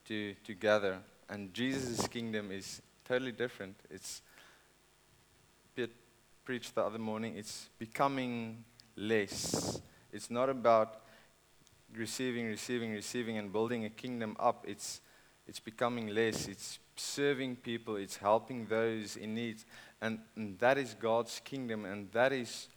to, 0.06 0.34
to 0.44 0.54
gather, 0.54 0.98
and 1.28 1.54
Jesus' 1.54 2.06
kingdom 2.08 2.50
is 2.50 2.82
totally 3.04 3.32
different. 3.32 3.76
It's, 3.90 4.22
preached 6.44 6.74
the 6.74 6.82
other 6.82 6.98
morning, 6.98 7.36
it's 7.36 7.68
becoming 7.78 8.64
less 8.96 9.80
it's 10.12 10.30
not 10.30 10.48
about 10.48 11.02
receiving, 11.96 12.46
receiving, 12.46 12.92
receiving, 12.92 13.38
and 13.38 13.52
building 13.52 13.84
a 13.84 13.90
kingdom 13.90 14.36
up. 14.38 14.64
It's, 14.66 15.00
it's 15.46 15.60
becoming 15.60 16.08
less. 16.08 16.48
It's 16.48 16.78
serving 16.96 17.56
people. 17.56 17.96
It's 17.96 18.16
helping 18.16 18.66
those 18.66 19.16
in 19.16 19.34
need. 19.34 19.62
And, 20.00 20.20
and 20.36 20.58
that 20.58 20.78
is 20.78 20.94
God's 20.94 21.40
kingdom, 21.44 21.84
and 21.84 22.10
that 22.12 22.32
is 22.32 22.68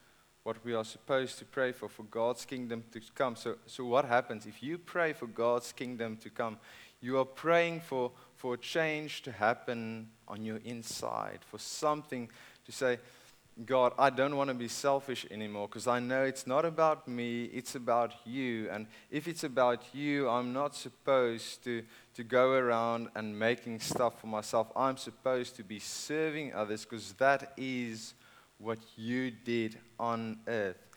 what 0.44 0.58
we 0.66 0.74
are 0.74 0.84
supposed 0.84 1.40
to 1.40 1.46
pray 1.46 1.72
for, 1.72 1.88
for 1.88 2.04
God's 2.04 2.46
kingdom 2.46 2.84
to 2.92 3.00
come. 3.16 3.36
So, 3.36 3.56
so 3.66 3.86
what 3.86 4.06
happens? 4.06 4.46
If 4.46 4.62
you 4.62 4.78
pray 4.78 5.14
for 5.14 5.26
God's 5.26 5.72
kingdom 5.72 6.18
to 6.18 6.30
come, 6.30 6.58
you 7.02 7.18
are 7.18 7.26
praying 7.26 7.82
for, 7.82 8.12
for 8.36 8.58
change 8.58 9.22
to 9.24 9.32
happen 9.32 10.10
on 10.28 10.44
your 10.44 10.60
inside, 10.66 11.40
for 11.50 11.60
something 11.60 12.30
to 12.66 12.72
say, 12.72 13.00
God, 13.66 13.94
I 14.00 14.10
don't 14.10 14.36
want 14.36 14.48
to 14.48 14.56
be 14.56 14.68
selfish 14.68 15.28
anymore 15.30 15.68
because 15.68 15.86
I 15.86 16.00
know 16.00 16.24
it's 16.24 16.48
not 16.48 16.66
about 16.66 17.08
me, 17.08 17.44
it's 17.46 17.76
about 17.76 18.16
you. 18.26 18.68
And 18.72 18.88
if 19.12 19.28
it's 19.28 19.44
about 19.44 19.84
you, 19.94 20.28
I'm 20.28 20.54
not 20.54 20.76
supposed 20.76 21.64
to, 21.66 21.84
to 22.16 22.24
go 22.24 22.54
around 22.54 23.10
and 23.14 23.38
making 23.38 23.80
stuff 23.80 24.20
for 24.20 24.28
myself. 24.28 24.72
I'm 24.76 24.98
supposed 24.98 25.56
to 25.58 25.64
be 25.64 25.78
serving 25.78 26.56
others 26.56 26.84
because 26.84 27.14
that 27.14 27.54
is 27.56 28.16
what 28.58 28.80
you 28.96 29.30
did 29.30 29.78
on 30.00 30.40
earth. 30.48 30.88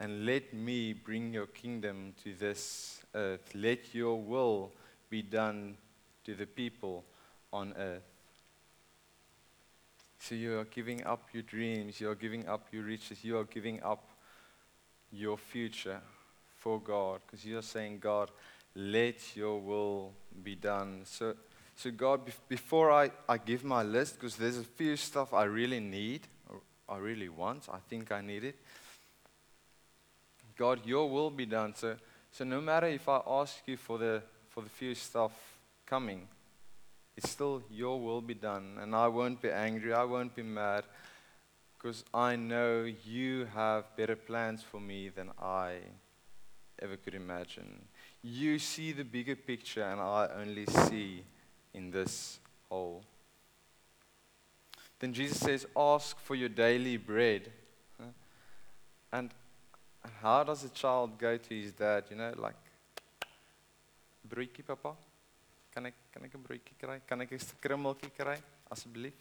And 0.00 0.24
let 0.24 0.54
me 0.54 0.94
bring 0.94 1.34
your 1.34 1.46
kingdom 1.46 2.14
to 2.24 2.32
this 2.32 3.02
earth. 3.14 3.54
Let 3.54 3.94
your 3.94 4.18
will 4.18 4.72
be 5.10 5.20
done 5.20 5.76
to 6.24 6.34
the 6.34 6.46
people 6.46 7.04
on 7.52 7.74
earth. 7.76 8.07
So 10.18 10.34
you 10.34 10.58
are 10.58 10.64
giving 10.64 11.04
up 11.04 11.28
your 11.32 11.42
dreams, 11.42 12.00
you 12.00 12.10
are 12.10 12.14
giving 12.14 12.48
up 12.48 12.66
your 12.72 12.82
riches, 12.82 13.24
you 13.24 13.38
are 13.38 13.44
giving 13.44 13.82
up 13.82 14.08
your 15.12 15.38
future 15.38 16.00
for 16.58 16.80
God 16.80 17.20
because 17.26 17.44
you 17.44 17.58
are 17.58 17.62
saying, 17.62 17.98
God, 18.00 18.30
let 18.74 19.36
your 19.36 19.60
will 19.60 20.12
be 20.42 20.54
done. 20.54 21.02
So, 21.04 21.34
so 21.76 21.90
God, 21.90 22.26
bef- 22.26 22.48
before 22.48 22.90
I, 22.90 23.10
I 23.28 23.38
give 23.38 23.64
my 23.64 23.82
list, 23.82 24.14
because 24.14 24.36
there's 24.36 24.58
a 24.58 24.64
few 24.64 24.96
stuff 24.96 25.32
I 25.32 25.44
really 25.44 25.80
need, 25.80 26.22
I 26.88 26.98
really 26.98 27.28
want, 27.28 27.68
I 27.72 27.78
think 27.88 28.12
I 28.12 28.20
need 28.20 28.44
it. 28.44 28.56
God, 30.56 30.84
your 30.84 31.08
will 31.08 31.30
be 31.30 31.46
done. 31.46 31.74
So, 31.74 31.96
so 32.32 32.44
no 32.44 32.60
matter 32.60 32.88
if 32.88 33.08
I 33.08 33.20
ask 33.26 33.56
you 33.66 33.76
for 33.76 33.98
the, 33.98 34.22
for 34.50 34.62
the 34.62 34.68
few 34.68 34.94
stuff 34.94 35.32
coming, 35.86 36.26
it's 37.18 37.30
still 37.30 37.64
your 37.68 38.00
will 38.00 38.20
be 38.20 38.34
done. 38.34 38.78
And 38.80 38.94
I 38.94 39.08
won't 39.08 39.42
be 39.42 39.50
angry, 39.50 39.92
I 39.92 40.04
won't 40.04 40.36
be 40.36 40.44
mad, 40.44 40.84
because 41.76 42.04
I 42.14 42.36
know 42.36 42.84
you 43.04 43.48
have 43.56 43.96
better 43.96 44.14
plans 44.14 44.62
for 44.62 44.78
me 44.78 45.08
than 45.08 45.30
I 45.42 45.78
ever 46.80 46.96
could 46.96 47.16
imagine. 47.16 47.82
You 48.22 48.60
see 48.60 48.92
the 48.92 49.02
bigger 49.02 49.34
picture, 49.34 49.82
and 49.82 50.00
I 50.00 50.28
only 50.40 50.66
see 50.66 51.24
in 51.74 51.90
this 51.90 52.38
hole. 52.70 53.02
Then 55.00 55.12
Jesus 55.12 55.40
says, 55.40 55.66
Ask 55.76 56.20
for 56.20 56.36
your 56.36 56.48
daily 56.48 56.98
bread. 56.98 57.50
And 59.12 59.30
how 60.22 60.44
does 60.44 60.62
a 60.62 60.68
child 60.68 61.18
go 61.18 61.36
to 61.36 61.54
his 61.62 61.72
dad? 61.72 62.04
You 62.10 62.16
know, 62.16 62.32
like, 62.36 62.54
broodjie 64.28 64.64
papa? 64.64 64.94
Kan 65.78 65.86
ek 65.86 65.94
kan 66.10 66.24
ek 66.24 66.34
'n 66.34 66.42
broodjie 66.42 66.74
kry? 66.74 66.98
Kan 67.06 67.20
ek 67.20 67.32
'n 67.32 67.38
krummeltjie 67.62 68.10
kry 68.10 68.42
asseblief? 68.68 69.14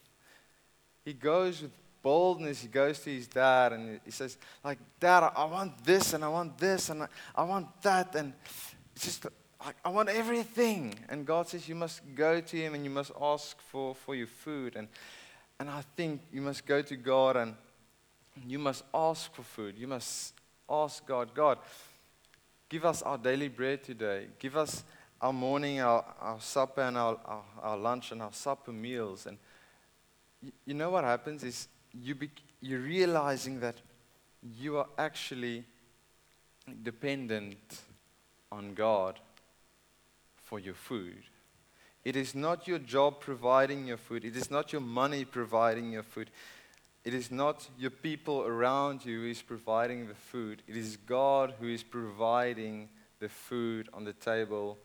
He 1.06 1.14
goes 1.14 1.62
with 1.62 1.72
boldness. 2.02 2.62
He 2.62 2.68
goes 2.68 3.00
to 3.02 3.12
his 3.12 3.28
dad 3.28 3.74
and 3.74 4.02
he 4.04 4.10
says 4.10 4.40
like, 4.64 4.80
"Dad, 5.00 5.32
I 5.36 5.46
want 5.46 5.78
this 5.86 6.14
and 6.14 6.24
I 6.24 6.30
want 6.30 6.58
this 6.58 6.90
and 6.90 7.04
I, 7.04 7.08
I 7.36 7.44
want 7.44 7.80
that 7.84 8.16
and 8.16 8.34
it's 8.96 9.06
just 9.06 9.26
like 9.64 9.76
I 9.86 9.90
want 9.90 10.10
everything." 10.10 10.96
And 11.10 11.28
God 11.28 11.48
says 11.48 11.70
you 11.70 11.76
must 11.76 12.02
go 12.16 12.42
to 12.42 12.58
him 12.58 12.74
and 12.74 12.84
you 12.84 12.90
must 12.90 13.12
ask 13.22 13.62
for 13.62 13.94
for 13.94 14.16
your 14.16 14.26
food 14.26 14.76
and 14.76 14.88
and 15.60 15.70
I 15.70 15.84
think 15.96 16.22
you 16.32 16.42
must 16.42 16.66
go 16.66 16.82
to 16.82 16.96
God 16.96 17.38
and 17.38 17.56
you 18.48 18.58
must 18.58 18.84
ask 18.96 19.32
for 19.32 19.44
food. 19.44 19.78
You 19.78 19.88
must 19.88 20.34
ask 20.68 21.06
God, 21.06 21.36
God, 21.36 21.60
give 22.68 22.84
us 22.84 23.04
our 23.04 23.20
daily 23.20 23.48
bread 23.48 23.84
today. 23.84 24.30
Give 24.40 24.58
us 24.58 24.84
our 25.22 25.34
morning, 25.34 25.80
our, 25.80 26.06
our 26.20 26.40
supper, 26.40 26.82
and 26.82 26.98
our, 26.98 27.18
our, 27.26 27.44
our 27.62 27.78
lunch 27.78 28.12
and 28.12 28.22
our 28.22 28.34
supper 28.34 28.72
meals. 28.72 29.26
And 29.26 29.38
you, 30.42 30.52
you 30.66 30.74
know 30.74 30.90
what 30.90 31.04
happens 31.04 31.44
is 31.44 31.68
you 31.94 32.16
be, 32.16 32.30
you're 32.62 32.80
realizing 32.80 33.60
that 33.62 33.76
you 34.60 34.78
are 34.78 34.88
actually 34.98 35.64
dependent 36.84 37.82
on 38.52 38.74
God 38.74 39.20
for 40.36 40.60
your 40.60 40.74
food. 40.74 41.24
It 42.06 42.16
is 42.16 42.34
not 42.34 42.68
your 42.68 42.80
job 42.80 43.20
providing 43.20 43.88
your 43.88 43.98
food. 43.98 44.24
It 44.24 44.36
is 44.38 44.50
not 44.50 44.72
your 44.72 44.82
money 44.82 45.26
providing 45.26 45.92
your 45.92 46.04
food. 46.04 46.30
It 47.04 47.14
is 47.14 47.32
not 47.32 47.68
your 47.78 47.92
people 47.92 48.44
around 48.44 49.06
you 49.06 49.22
who 49.22 49.28
is 49.28 49.42
providing 49.42 50.08
the 50.08 50.16
food. 50.16 50.62
It 50.68 50.78
is 50.78 50.98
God 50.98 51.54
who 51.60 51.68
is 51.68 51.84
providing 51.84 52.90
the 53.20 53.30
food 53.30 53.90
on 53.94 54.04
the 54.04 54.14
table 54.14 54.78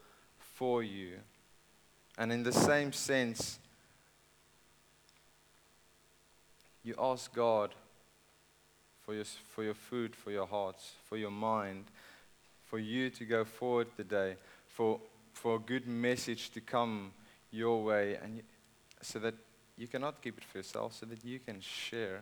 for 0.63 0.85
you. 0.85 1.15
And 2.17 2.31
in 2.31 2.45
the 2.45 2.53
same 2.53 2.93
sense, 2.93 3.59
you 6.85 6.95
ask 7.01 7.35
God 7.35 7.75
for 9.05 9.13
your, 9.13 9.25
for 9.25 9.65
your 9.65 9.75
food, 9.75 10.15
for 10.15 10.31
your 10.31 10.47
hearts, 10.47 10.93
for 11.09 11.17
your 11.17 11.33
mind, 11.33 11.87
for 12.65 12.79
you 12.79 13.11
to 13.11 13.25
go 13.25 13.45
forward 13.45 13.89
today, 13.97 14.37
for, 14.69 15.01
for 15.33 15.57
a 15.57 15.59
good 15.59 15.89
message 15.89 16.51
to 16.51 16.61
come 16.61 17.11
your 17.51 17.83
way, 17.83 18.17
and 18.23 18.37
you, 18.37 18.43
so 19.01 19.19
that 19.19 19.35
you 19.77 19.89
cannot 19.89 20.23
keep 20.23 20.39
it 20.39 20.45
for 20.45 20.59
yourself, 20.59 20.95
so 20.95 21.07
that 21.07 21.25
you 21.25 21.41
can 21.41 21.61
share, 21.61 22.21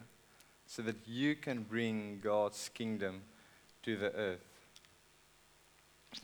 so 0.66 0.80
that 0.80 0.96
you 1.06 1.34
can 1.34 1.62
bring 1.62 2.20
God's 2.24 2.70
kingdom 2.72 3.20
to 3.82 3.98
the 3.98 4.14
earth. 4.14 4.40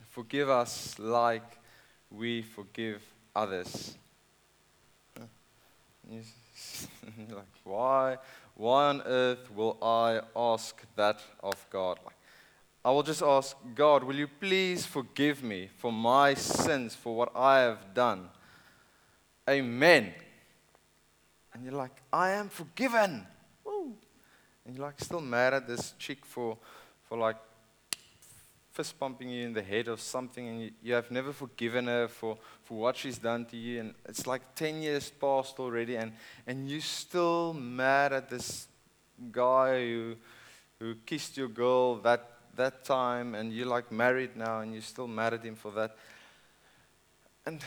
Forgive 0.09 0.49
us 0.49 0.99
like 0.99 1.59
we 2.11 2.43
forgive 2.43 3.03
others. 3.35 3.97
like, 7.31 7.45
why, 7.65 8.17
why 8.55 8.85
on 8.87 9.03
earth 9.05 9.51
will 9.55 9.77
I 9.83 10.21
ask 10.35 10.81
that 10.95 11.21
of 11.43 11.67
God? 11.71 11.99
Like, 12.05 12.15
I 12.85 12.91
will 12.91 13.03
just 13.03 13.23
ask, 13.23 13.57
God, 13.75 14.05
will 14.05 14.15
you 14.15 14.29
please 14.29 14.87
forgive 14.87 15.43
me 15.43 15.69
for 15.77 15.93
my 15.93 16.35
sins, 16.35 16.95
for 16.95 17.17
what 17.17 17.33
I 17.35 17.59
have 17.61 17.93
done? 17.95 18.29
Amen. 19.51 20.15
And 21.53 21.65
you're 21.65 21.73
like, 21.73 22.03
I 22.13 22.31
am 22.31 22.49
forgiven. 22.49 23.27
Woo. 23.65 23.95
And 24.65 24.77
you're 24.77 24.87
like 24.87 25.01
still 25.01 25.21
mad 25.21 25.55
at 25.55 25.67
this 25.67 25.95
chick 25.99 26.25
for, 26.25 26.59
for 27.09 27.19
like 27.19 27.37
fist 28.77 29.01
pumping 29.01 29.31
you 29.31 29.47
in 29.47 29.55
the 29.55 29.63
head 29.63 29.89
or 29.89 29.97
something, 29.97 30.47
and 30.47 30.61
you, 30.61 30.71
you 30.83 30.93
have 30.93 31.11
never 31.11 31.33
forgiven 31.33 31.87
her 31.87 32.09
for, 32.09 32.37
for 32.63 32.77
what 32.77 32.95
she's 32.95 33.17
done 33.17 33.47
to 33.47 33.57
you. 33.57 33.81
And 33.81 33.95
it's 34.07 34.27
like 34.27 34.55
10 34.55 34.83
years 34.83 35.09
past 35.09 35.59
already, 35.59 35.97
and, 35.97 36.13
and 36.47 36.69
you're 36.69 36.83
still 36.83 37.55
mad 37.55 38.13
at 38.13 38.29
this 38.29 38.69
guy 39.33 39.81
who, 39.81 40.17
who 40.79 40.95
kissed 41.07 41.39
your 41.39 41.49
girl 41.49 41.97
that, 42.03 42.29
that 42.55 42.85
time, 42.85 43.35
and 43.35 43.51
you're 43.51 43.67
like 43.67 43.91
married 43.91 44.37
now, 44.37 44.61
and 44.61 44.75
you're 44.75 44.83
still 44.83 45.09
mad 45.09 45.33
at 45.33 45.43
him 45.43 45.55
for 45.55 45.71
that. 45.71 45.97
And, 47.47 47.63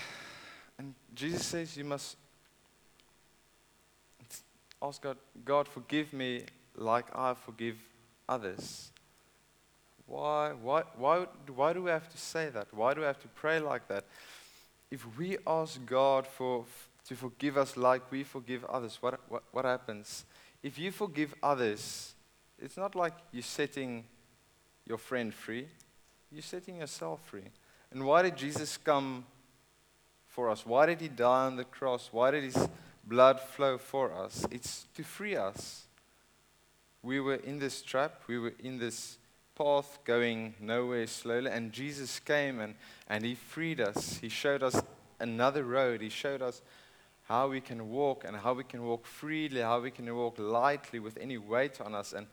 and 0.78 0.94
Jesus 1.16 1.44
says 1.44 1.76
you 1.76 1.86
must 1.86 2.18
ask 4.80 5.02
God, 5.02 5.18
God, 5.44 5.68
forgive 5.68 6.14
me 6.14 6.44
like 6.76 7.06
I 7.16 7.34
forgive 7.34 7.78
others. 8.28 8.92
Why, 10.10 10.54
why, 10.60 10.84
why, 10.98 11.28
why 11.54 11.74
do 11.74 11.84
we 11.84 11.92
have 11.92 12.10
to 12.10 12.18
say 12.18 12.50
that? 12.50 12.74
Why 12.74 12.96
do 12.96 13.02
we 13.02 13.06
have 13.06 13.22
to 13.22 13.28
pray 13.28 13.60
like 13.60 13.88
that? 13.90 14.06
If 14.90 15.06
we 15.20 15.38
ask 15.46 15.80
God 15.86 16.26
for, 16.26 16.66
to 17.08 17.16
forgive 17.16 17.58
us 17.58 17.78
like 17.78 18.12
we 18.12 18.24
forgive 18.24 18.66
others, 18.66 18.98
what, 19.02 19.20
what, 19.30 19.44
what 19.52 19.66
happens? 19.66 20.26
If 20.64 20.80
you 20.80 20.92
forgive 20.92 21.36
others, 21.44 22.16
it's 22.58 22.76
not 22.76 22.96
like 22.96 23.14
you're 23.32 23.44
setting 23.44 24.04
your 24.88 24.98
friend 24.98 25.32
free, 25.32 25.68
you're 26.32 26.42
setting 26.42 26.78
yourself 26.78 27.20
free. 27.28 27.52
And 27.92 28.04
why 28.04 28.24
did 28.24 28.36
Jesus 28.36 28.78
come 28.78 29.26
for 30.26 30.50
us? 30.50 30.66
Why 30.66 30.88
did 30.88 31.02
he 31.02 31.08
die 31.08 31.46
on 31.46 31.56
the 31.56 31.66
cross? 31.66 32.10
Why 32.12 32.32
did 32.32 32.46
his 32.46 32.68
blood 33.04 33.40
flow 33.40 33.78
for 33.78 34.12
us? 34.12 34.44
It's 34.50 34.88
to 34.96 35.04
free 35.04 35.36
us. 35.36 35.84
We 37.04 37.20
were 37.20 37.36
in 37.36 37.60
this 37.60 37.84
trap, 37.84 38.24
we 38.28 38.40
were 38.40 38.54
in 38.60 38.80
this 38.80 39.19
path 39.60 40.00
going 40.06 40.56
nowhere 40.60 41.06
slowly. 41.06 41.52
And 41.52 41.72
Jesus 41.72 42.20
came 42.20 42.60
and, 42.62 42.76
and 43.10 43.26
He 43.26 43.36
freed 43.36 43.82
us. 43.82 44.18
He 44.18 44.30
showed 44.30 44.64
us 44.64 44.82
another 45.20 45.64
road. 45.64 46.02
He 46.02 46.10
showed 46.10 46.42
us 46.42 46.62
how 47.24 47.50
we 47.50 47.62
can 47.62 47.90
walk 47.90 48.24
and 48.26 48.38
how 48.38 48.54
we 48.54 48.64
can 48.64 48.84
walk 48.84 49.06
freely, 49.06 49.62
how 49.62 49.82
we 49.82 49.92
can 49.92 50.14
walk 50.16 50.40
lightly 50.40 51.00
with 51.00 51.18
any 51.18 51.38
weight 51.38 51.82
on 51.82 51.94
us. 51.94 52.14
And 52.14 52.26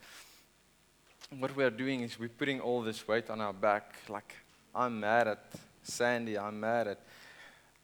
what 1.41 1.55
we 1.57 1.65
are 1.65 1.71
doing 1.71 2.03
is 2.03 2.19
we're 2.19 2.29
putting 2.29 2.61
all 2.61 2.83
this 2.83 3.07
weight 3.09 3.29
on 3.29 3.41
our 3.41 3.53
back. 3.53 3.97
Like, 4.09 4.37
I'm 4.75 5.01
mad 5.01 5.27
at 5.27 5.45
Sandy. 5.83 6.39
I'm 6.39 6.61
mad 6.61 6.87
at. 6.89 7.01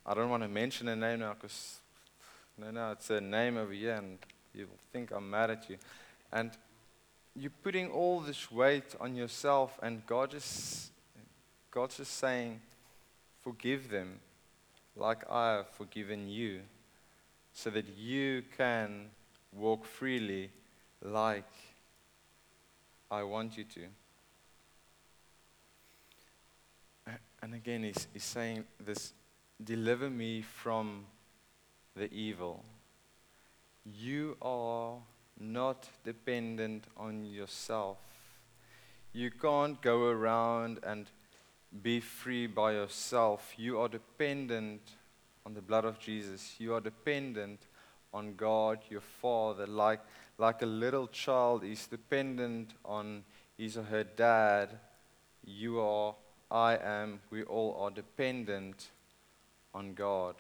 I 0.07 0.15
don't 0.15 0.31
want 0.31 0.43
to 0.45 0.49
mention 0.49 0.89
a 0.89 0.97
name 0.97 1.21
now 1.21 1.35
because, 1.35 1.81
no, 2.59 2.71
no, 2.71 2.93
it's 2.93 3.11
a 3.11 3.21
name 3.21 3.57
over 3.57 3.73
here 3.73 3.95
and 3.95 4.19
you'll 4.55 4.69
think 4.93 5.11
I'm 5.11 5.29
mad 5.29 5.51
at 5.51 5.69
you. 5.69 5.77
And 6.33 6.51
you're 7.35 7.51
putting 7.63 7.91
all 7.91 8.21
this 8.21 8.51
weight 8.51 8.95
on 9.01 9.15
yourself, 9.15 9.79
and 9.83 10.05
God 10.07 10.33
just, 10.33 10.91
God's 11.71 11.97
just 11.97 12.19
saying, 12.19 12.61
forgive 13.43 13.91
them 13.91 14.21
like 14.97 15.29
I 15.31 15.57
have 15.57 15.69
forgiven 15.71 16.29
you, 16.29 16.61
so 17.55 17.71
that 17.71 17.87
you 17.97 18.43
can 18.57 19.11
walk 19.53 19.85
freely 19.85 20.51
like 21.03 21.51
I 23.11 23.23
want 23.23 23.57
you 23.57 23.65
to. 23.65 23.81
And 27.43 27.55
again, 27.55 27.83
he's, 27.83 28.07
he's 28.13 28.25
saying 28.25 28.65
this 28.79 29.13
deliver 29.63 30.09
me 30.09 30.43
from 30.43 31.05
the 31.97 32.13
evil. 32.13 32.65
You 33.85 34.37
are 34.41 34.99
not 35.39 35.89
dependent 36.05 36.85
on 36.97 37.25
yourself. 37.25 37.99
You 39.13 39.31
can't 39.31 39.81
go 39.83 40.07
around 40.07 40.81
and 40.83 41.11
be 41.83 42.01
free 42.01 42.47
by 42.47 42.73
yourself. 42.73 43.55
You 43.57 43.81
are 43.81 43.89
dependent 43.89 44.93
on 45.45 45.55
the 45.55 45.63
blood 45.63 45.85
of 45.85 45.99
Jesus. 45.99 46.55
You 46.59 46.75
are 46.75 46.81
dependent 46.81 47.67
on 48.15 48.35
God, 48.37 48.81
your 48.91 49.01
Father, 49.01 49.67
like, 49.67 50.01
like 50.39 50.63
a 50.63 50.67
little 50.67 51.09
child 51.09 51.65
is 51.65 51.87
dependent 51.87 52.75
on 52.85 53.25
his 53.57 53.77
or 53.77 53.85
her 53.85 54.05
dad. 54.05 54.79
You 55.45 55.81
are, 55.81 56.15
I 56.51 56.77
am, 56.77 57.21
we 57.31 57.43
all 57.45 57.77
are 57.81 57.91
dependent 57.91 58.91
on 59.75 59.95
God. 59.95 60.37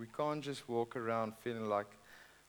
We 0.00 0.06
can't 0.16 0.42
just 0.42 0.66
walk 0.66 0.96
around 0.96 1.34
feeling 1.44 1.68
like 1.68 1.94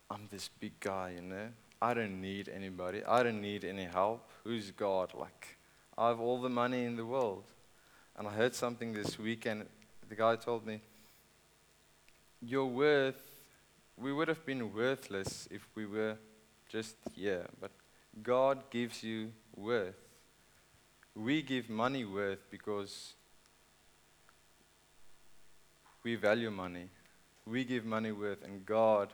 I'm 0.10 0.26
this 0.32 0.50
big 0.62 0.80
guy, 0.80 1.16
you 1.18 1.22
know? 1.22 1.50
I 1.82 1.94
don't 1.94 2.22
need 2.22 2.48
anybody. 2.48 3.04
I 3.04 3.24
don't 3.24 3.42
need 3.42 3.66
any 3.66 3.84
help. 3.84 4.26
Who's 4.46 4.72
God? 4.72 5.12
Like, 5.14 5.58
I 5.98 6.08
have 6.08 6.22
all 6.22 6.40
the 6.40 6.48
money 6.48 6.86
in 6.86 6.96
the 6.96 7.06
world. 7.06 7.44
And 8.18 8.26
I 8.26 8.32
heard 8.32 8.56
something 8.56 8.94
this 8.94 9.20
weekend. 9.20 9.66
The 10.08 10.16
guy 10.16 10.38
told 10.38 10.66
me, 10.66 10.80
Your 12.42 12.68
worth, 12.68 13.22
we 13.98 14.14
would 14.14 14.30
have 14.30 14.46
been 14.46 14.74
worthless 14.74 15.50
if 15.52 15.68
we 15.76 15.86
were 15.86 16.16
just 16.70 16.96
here. 17.14 17.48
But 17.60 17.72
God 18.24 18.70
gives 18.70 19.04
you 19.04 19.34
worth. 19.58 20.00
We 21.14 21.42
give 21.42 21.70
money 21.70 22.06
worth 22.06 22.50
because 22.50 23.14
we 26.02 26.16
value 26.16 26.50
money. 26.50 26.88
We 27.46 27.64
give 27.64 27.86
money 27.86 28.12
worth, 28.12 28.44
and 28.44 28.66
God 28.66 29.14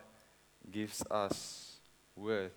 gives 0.72 1.02
us 1.10 1.78
worth. 2.16 2.52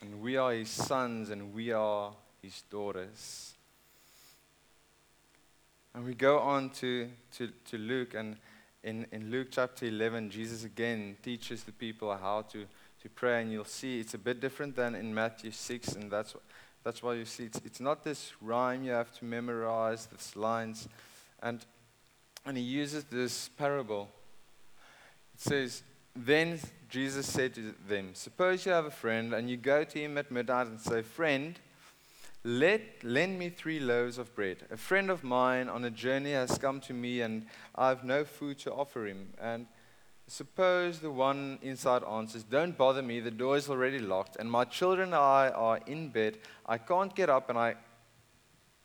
And 0.00 0.20
we 0.20 0.36
are 0.36 0.52
His 0.52 0.70
sons 0.70 1.30
and 1.30 1.54
we 1.54 1.72
are 1.72 2.12
His 2.42 2.62
daughters. 2.70 3.54
And 5.94 6.04
we 6.04 6.14
go 6.14 6.38
on 6.38 6.70
to, 6.70 7.08
to, 7.36 7.48
to 7.66 7.78
Luke, 7.78 8.14
and 8.14 8.36
in, 8.82 9.06
in 9.12 9.30
Luke 9.30 9.48
chapter 9.50 9.86
11, 9.86 10.30
Jesus 10.30 10.64
again 10.64 11.16
teaches 11.22 11.64
the 11.64 11.72
people 11.72 12.16
how 12.16 12.42
to, 12.42 12.64
to 13.02 13.08
pray, 13.08 13.42
and 13.42 13.52
you'll 13.52 13.64
see 13.64 14.00
it's 14.00 14.14
a 14.14 14.18
bit 14.18 14.40
different 14.40 14.76
than 14.76 14.94
in 14.94 15.12
Matthew 15.12 15.50
6, 15.50 15.94
and 15.94 16.10
that's, 16.10 16.36
that's 16.84 17.02
why 17.02 17.14
you 17.14 17.24
see 17.24 17.44
it's, 17.44 17.60
it's 17.64 17.80
not 17.80 18.04
this 18.04 18.32
rhyme 18.40 18.84
you 18.84 18.92
have 18.92 19.12
to 19.18 19.24
memorize, 19.24 20.06
this 20.06 20.36
lines. 20.36 20.88
And, 21.42 21.64
and 22.46 22.56
he 22.56 22.62
uses 22.62 23.04
this 23.04 23.48
parable. 23.58 24.08
Says, 25.40 25.82
Then 26.14 26.60
Jesus 26.90 27.26
said 27.26 27.54
to 27.54 27.74
them, 27.88 28.10
Suppose 28.12 28.66
you 28.66 28.72
have 28.72 28.84
a 28.84 28.90
friend, 28.90 29.32
and 29.32 29.48
you 29.48 29.56
go 29.56 29.84
to 29.84 29.98
him 29.98 30.18
at 30.18 30.30
midnight 30.30 30.66
and 30.66 30.78
say, 30.78 31.00
Friend, 31.00 31.58
let, 32.44 32.82
lend 33.02 33.38
me 33.38 33.48
three 33.48 33.80
loaves 33.80 34.18
of 34.18 34.34
bread. 34.34 34.58
A 34.70 34.76
friend 34.76 35.08
of 35.08 35.24
mine 35.24 35.70
on 35.70 35.82
a 35.86 35.90
journey 35.90 36.32
has 36.32 36.58
come 36.58 36.78
to 36.80 36.92
me, 36.92 37.22
and 37.22 37.46
I 37.74 37.88
have 37.88 38.04
no 38.04 38.22
food 38.22 38.58
to 38.60 38.72
offer 38.74 39.06
him. 39.06 39.28
And 39.40 39.64
suppose 40.26 40.98
the 40.98 41.10
one 41.10 41.58
inside 41.62 42.04
answers, 42.04 42.42
Don't 42.42 42.76
bother 42.76 43.00
me, 43.00 43.20
the 43.20 43.30
door 43.30 43.56
is 43.56 43.70
already 43.70 43.98
locked, 43.98 44.36
and 44.36 44.50
my 44.50 44.64
children 44.64 45.06
and 45.06 45.14
I 45.14 45.48
are 45.48 45.80
in 45.86 46.10
bed. 46.10 46.36
I 46.66 46.76
can't 46.76 47.16
get 47.16 47.30
up 47.30 47.48
and 47.48 47.58
I 47.58 47.76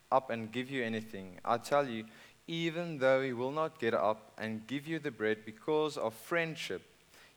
up 0.10 0.30
and 0.30 0.54
give 0.54 0.72
you 0.72 0.86
anything. 0.86 1.42
I 1.44 1.58
tell 1.58 1.86
you, 1.86 2.06
even 2.48 3.00
though 3.00 3.22
he 3.22 3.34
will 3.34 3.52
not 3.52 3.80
get 3.80 3.94
up 3.94 4.32
and 4.38 4.68
give 4.68 4.88
you 4.88 5.00
the 5.00 5.12
bread 5.12 5.40
because 5.46 5.98
of 5.98 6.14
friendship, 6.14 6.82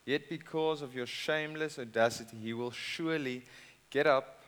yet 0.04 0.28
because 0.28 0.82
of 0.82 0.94
your 0.94 1.06
shameless 1.06 1.78
audacity, 1.78 2.36
he 2.36 2.52
will 2.52 2.70
surely 2.70 3.42
get 3.90 4.06
up 4.06 4.42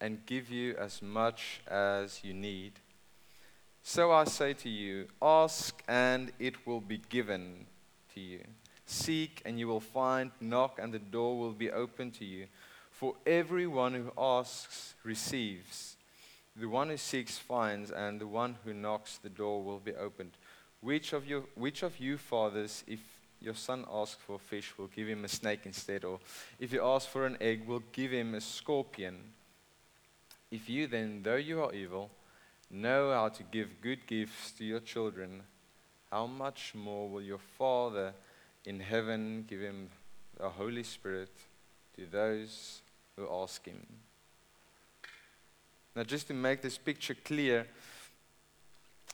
and 0.00 0.24
give 0.26 0.50
you 0.50 0.76
as 0.76 1.00
much 1.00 1.60
as 1.68 2.22
you 2.22 2.34
need. 2.34 2.72
So 3.82 4.12
I 4.12 4.24
say 4.24 4.52
to 4.52 4.68
you, 4.68 5.06
ask 5.22 5.82
and 5.88 6.32
it 6.38 6.66
will 6.66 6.80
be 6.80 7.00
given 7.08 7.66
to 8.14 8.20
you. 8.20 8.40
Seek 8.84 9.42
and 9.44 9.58
you 9.58 9.68
will 9.68 9.80
find, 9.80 10.30
knock 10.40 10.78
and 10.80 10.92
the 10.92 10.98
door 10.98 11.38
will 11.38 11.52
be 11.52 11.70
open 11.70 12.10
to 12.12 12.24
you. 12.24 12.46
For 12.90 13.14
everyone 13.26 13.94
who 13.94 14.12
asks 14.16 14.94
receives, 15.04 15.95
the 16.58 16.68
one 16.68 16.88
who 16.88 16.96
seeks 16.96 17.38
finds, 17.38 17.90
and 17.90 18.20
the 18.20 18.26
one 18.26 18.56
who 18.64 18.72
knocks 18.72 19.18
the 19.18 19.28
door 19.28 19.62
will 19.62 19.78
be 19.78 19.94
opened. 19.94 20.32
Which 20.80 21.12
of 21.12 21.26
you, 21.26 21.48
which 21.54 21.82
of 21.82 21.98
you 22.00 22.16
fathers, 22.16 22.84
if 22.86 23.00
your 23.40 23.54
son 23.54 23.84
asks 23.92 24.22
for 24.26 24.36
a 24.36 24.38
fish, 24.38 24.72
will 24.78 24.86
give 24.88 25.08
him 25.08 25.24
a 25.24 25.28
snake 25.28 25.60
instead? 25.64 26.04
Or 26.04 26.18
if 26.58 26.72
he 26.72 26.78
asks 26.78 27.10
for 27.10 27.26
an 27.26 27.36
egg, 27.40 27.66
will 27.66 27.82
give 27.92 28.12
him 28.12 28.34
a 28.34 28.40
scorpion? 28.40 29.18
If 30.50 30.70
you 30.70 30.86
then, 30.86 31.20
though 31.22 31.36
you 31.36 31.62
are 31.62 31.74
evil, 31.74 32.10
know 32.70 33.12
how 33.12 33.28
to 33.28 33.42
give 33.42 33.80
good 33.80 34.06
gifts 34.06 34.52
to 34.52 34.64
your 34.64 34.80
children, 34.80 35.42
how 36.10 36.26
much 36.26 36.72
more 36.74 37.08
will 37.08 37.22
your 37.22 37.40
Father 37.58 38.14
in 38.64 38.80
heaven 38.80 39.44
give 39.48 39.60
him 39.60 39.90
the 40.38 40.48
Holy 40.48 40.82
Spirit 40.82 41.32
to 41.96 42.06
those 42.06 42.80
who 43.16 43.28
ask 43.30 43.64
him? 43.66 43.86
Now, 45.96 46.02
just 46.02 46.26
to 46.26 46.34
make 46.34 46.60
this 46.60 46.76
picture 46.76 47.14
clear, 47.14 47.66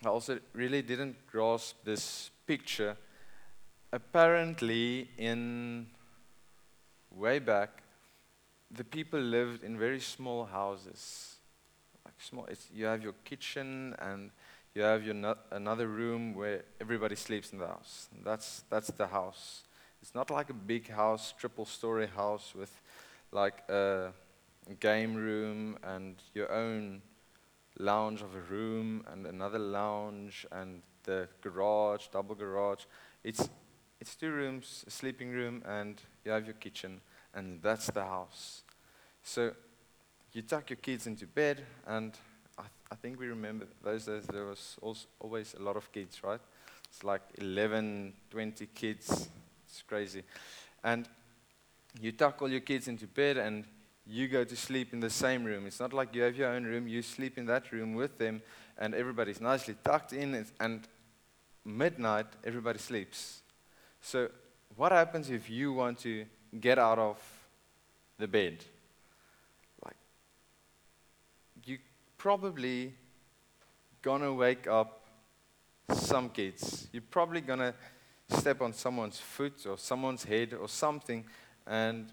I 0.04 0.08
also 0.08 0.40
really 0.52 0.82
didn't 0.82 1.14
grasp 1.28 1.76
this 1.84 2.32
picture. 2.44 2.96
Apparently, 3.92 5.08
in 5.16 5.86
way 7.14 7.38
back, 7.38 7.84
the 8.68 8.82
people 8.82 9.20
lived 9.20 9.62
in 9.62 9.78
very 9.78 10.00
small 10.00 10.44
houses. 10.44 11.36
Like 12.04 12.14
small, 12.18 12.48
you 12.74 12.86
have 12.86 13.00
your 13.00 13.14
kitchen 13.24 13.94
and 14.00 14.32
you 14.74 14.82
have 14.82 15.04
your 15.04 15.14
no, 15.14 15.36
another 15.52 15.86
room 15.86 16.34
where 16.34 16.64
everybody 16.80 17.14
sleeps 17.14 17.52
in 17.52 17.60
the 17.60 17.68
house. 17.68 18.08
That's, 18.24 18.64
that's 18.68 18.88
the 18.88 19.06
house. 19.06 19.62
It's 20.00 20.16
not 20.16 20.30
like 20.30 20.50
a 20.50 20.54
big 20.54 20.90
house, 20.90 21.32
triple 21.38 21.64
story 21.64 22.08
house 22.08 22.54
with 22.56 22.72
like 23.30 23.62
a 23.68 24.12
game 24.80 25.14
room 25.14 25.78
and 25.82 26.16
your 26.34 26.50
own 26.52 27.02
lounge 27.78 28.22
of 28.22 28.34
a 28.34 28.40
room 28.52 29.04
and 29.10 29.26
another 29.26 29.58
lounge 29.58 30.46
and 30.52 30.82
the 31.04 31.28
garage, 31.40 32.06
double 32.12 32.34
garage. 32.34 32.84
It's, 33.24 33.48
it's 34.00 34.14
two 34.14 34.30
rooms, 34.30 34.84
a 34.86 34.90
sleeping 34.90 35.30
room, 35.30 35.62
and 35.66 36.00
you 36.24 36.30
have 36.30 36.44
your 36.44 36.54
kitchen 36.54 37.00
and 37.34 37.60
that's 37.62 37.86
the 37.86 38.04
house. 38.04 38.62
So 39.22 39.52
you 40.32 40.42
tuck 40.42 40.70
your 40.70 40.76
kids 40.76 41.06
into 41.06 41.26
bed, 41.26 41.64
and 41.86 42.12
I, 42.58 42.62
th- 42.62 42.72
I 42.90 42.94
think 42.96 43.18
we 43.18 43.26
remember 43.26 43.66
those 43.82 44.06
days 44.06 44.24
there 44.26 44.46
was 44.46 44.76
always 45.20 45.54
a 45.58 45.62
lot 45.62 45.76
of 45.76 45.90
kids, 45.92 46.22
right? 46.22 46.40
It's 46.88 47.04
like 47.04 47.22
11, 47.38 48.12
20 48.30 48.66
kids. 48.74 49.28
It's 49.66 49.82
crazy. 49.82 50.22
And 50.84 51.08
you 52.00 52.12
tuck 52.12 52.40
all 52.42 52.50
your 52.50 52.60
kids 52.60 52.88
into 52.88 53.06
bed, 53.06 53.38
and 53.38 53.64
you 54.06 54.28
go 54.28 54.44
to 54.44 54.56
sleep 54.56 54.92
in 54.92 55.00
the 55.00 55.10
same 55.10 55.44
room. 55.44 55.66
It's 55.66 55.80
not 55.80 55.92
like 55.92 56.14
you 56.14 56.22
have 56.22 56.36
your 56.36 56.48
own 56.48 56.64
room, 56.64 56.88
you 56.88 57.02
sleep 57.02 57.38
in 57.38 57.46
that 57.46 57.70
room 57.72 57.94
with 57.94 58.18
them, 58.18 58.42
and 58.78 58.94
everybody's 58.94 59.40
nicely 59.40 59.76
tucked 59.84 60.12
in, 60.12 60.46
and 60.60 60.88
midnight, 61.64 62.26
everybody 62.44 62.78
sleeps. 62.78 63.42
So, 64.00 64.28
what 64.76 64.92
happens 64.92 65.30
if 65.30 65.48
you 65.48 65.72
want 65.72 65.98
to 66.00 66.24
get 66.60 66.78
out 66.78 66.98
of 66.98 67.18
the 68.18 68.26
bed? 68.26 68.64
Like, 69.84 69.96
you 71.64 71.78
probably 72.18 72.94
gonna 74.00 74.32
wake 74.32 74.66
up 74.66 75.06
some 75.94 76.28
kids. 76.28 76.88
You're 76.92 77.02
probably 77.10 77.40
gonna 77.40 77.74
step 78.28 78.60
on 78.62 78.72
someone's 78.72 79.18
foot 79.18 79.66
or 79.66 79.78
someone's 79.78 80.24
head 80.24 80.54
or 80.54 80.68
something, 80.68 81.24
and 81.66 82.10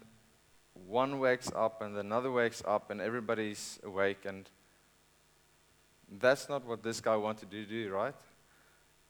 one 0.86 1.18
wakes 1.18 1.50
up 1.54 1.82
and 1.82 1.96
another 1.96 2.30
wakes 2.30 2.62
up, 2.66 2.90
and 2.90 3.00
everybody's 3.00 3.78
awake. 3.82 4.24
And 4.24 4.48
that's 6.18 6.48
not 6.48 6.64
what 6.64 6.82
this 6.82 7.00
guy 7.00 7.16
wanted 7.16 7.50
to 7.50 7.64
do, 7.64 7.90
right? 7.90 8.14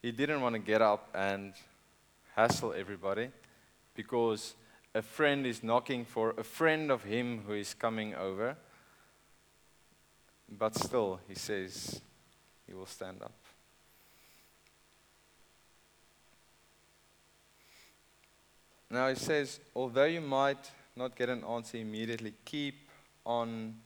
He 0.03 0.13
didn't 0.13 0.41
want 0.41 0.55
to 0.55 0.59
get 0.59 0.83
up 0.83 1.09
and 1.15 1.53
hassle 2.35 2.75
everybody 2.77 3.31
because 3.95 4.55
a 4.95 5.03
friend 5.03 5.47
is 5.47 5.63
knocking 5.63 6.05
for 6.05 6.35
a 6.39 6.45
friend 6.45 6.91
of 6.91 7.05
him 7.05 7.43
who 7.47 7.53
is 7.53 7.75
coming 7.75 8.15
over. 8.15 8.57
But 10.49 10.75
still, 10.75 11.21
he 11.29 11.35
says 11.35 12.01
he 12.67 12.75
will 12.75 12.87
stand 12.87 13.23
up. 13.23 13.33
Now 18.91 19.09
he 19.09 19.15
says, 19.15 19.61
although 19.77 20.05
you 20.05 20.21
might 20.21 20.71
not 20.97 21.17
get 21.17 21.29
an 21.29 21.45
answer 21.45 21.79
immediately, 21.79 22.35
keep 22.45 22.89
on 23.25 23.77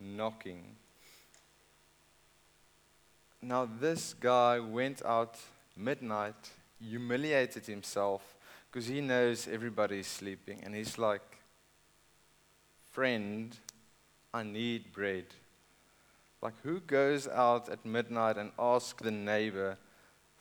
knocking. 0.00 0.76
Now, 3.40 3.68
this 3.80 4.14
guy 4.14 4.58
went 4.58 5.04
out 5.04 5.38
midnight, 5.76 6.50
humiliated 6.80 7.66
himself, 7.66 8.22
because 8.70 8.86
he 8.86 9.00
knows 9.00 9.46
everybody's 9.46 10.06
sleeping. 10.06 10.60
And 10.64 10.74
he's 10.74 10.98
like, 10.98 11.22
Friend, 12.92 13.56
I 14.32 14.44
need 14.44 14.92
bread. 14.92 15.26
Like, 16.40 16.54
who 16.62 16.78
goes 16.80 17.26
out 17.26 17.68
at 17.68 17.84
midnight 17.84 18.36
and 18.36 18.52
asks 18.58 19.02
the 19.02 19.10
neighbor 19.10 19.76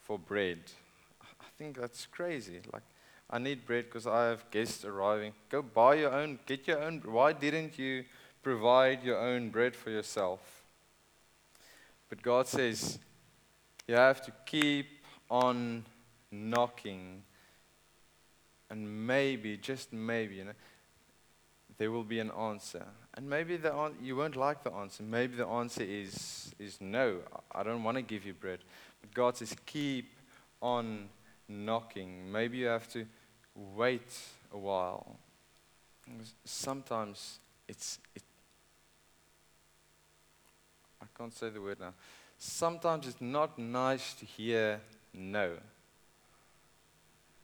for 0.04 0.20
bread? 0.20 0.60
I 1.22 1.46
think 1.58 1.80
that's 1.80 2.06
crazy. 2.06 2.60
Like, 2.72 2.84
I 3.34 3.40
need 3.40 3.66
bread 3.66 3.86
because 3.86 4.06
I 4.06 4.28
have 4.28 4.50
guests 4.52 4.86
arriving. 4.86 5.34
Go 5.50 5.64
buy 5.64 5.96
your 5.96 6.14
own, 6.14 6.38
get 6.46 6.68
your 6.68 6.80
own. 6.84 7.02
Why 7.04 7.34
didn't 7.34 7.80
you 7.80 8.06
provide 8.44 9.04
your 9.04 9.18
own 9.18 9.50
bread 9.50 9.76
for 9.76 9.90
yourself? 9.90 10.40
But 12.10 12.22
God 12.22 12.46
says, 12.46 13.00
you 13.88 13.96
have 13.96 14.24
to 14.26 14.34
keep 14.46 14.86
on 15.32 15.84
knocking 16.32 17.24
and 18.70 19.08
maybe, 19.08 19.58
just 19.58 19.92
maybe, 19.92 20.36
you 20.36 20.44
know, 20.44 20.52
there 21.80 21.90
will 21.90 22.04
be 22.04 22.20
an 22.20 22.30
answer. 22.40 22.86
And 23.16 23.28
maybe 23.28 23.58
the 23.58 23.76
an- 23.76 23.96
you 24.00 24.16
won't 24.16 24.36
like 24.36 24.64
the 24.64 24.72
answer. 24.72 25.02
Maybe 25.02 25.38
the 25.38 25.48
answer 25.48 25.82
is, 25.82 26.54
is 26.60 26.80
no, 26.80 27.22
I 27.52 27.64
don't 27.64 27.84
want 27.84 27.98
to 27.98 28.04
give 28.04 28.28
you 28.28 28.36
bread. 28.36 28.60
But 29.02 29.12
God 29.16 29.38
says, 29.38 29.56
keep 29.66 30.14
on 30.62 31.10
knocking. 31.50 32.32
Maybe 32.32 32.60
you 32.60 32.68
have 32.68 32.88
to 32.90 33.08
wait 33.56 34.18
a 34.52 34.58
while. 34.58 35.18
Sometimes 36.46 37.40
it's, 37.68 38.00
it, 38.16 38.24
I 41.02 41.06
can't 41.18 41.34
say 41.34 41.50
the 41.50 41.62
word 41.62 41.80
now. 41.80 41.94
Sometimes 42.38 43.08
it's 43.08 43.22
not 43.22 43.58
nice 43.58 44.14
to 44.16 44.26
hear 44.26 44.82
no. 45.14 45.52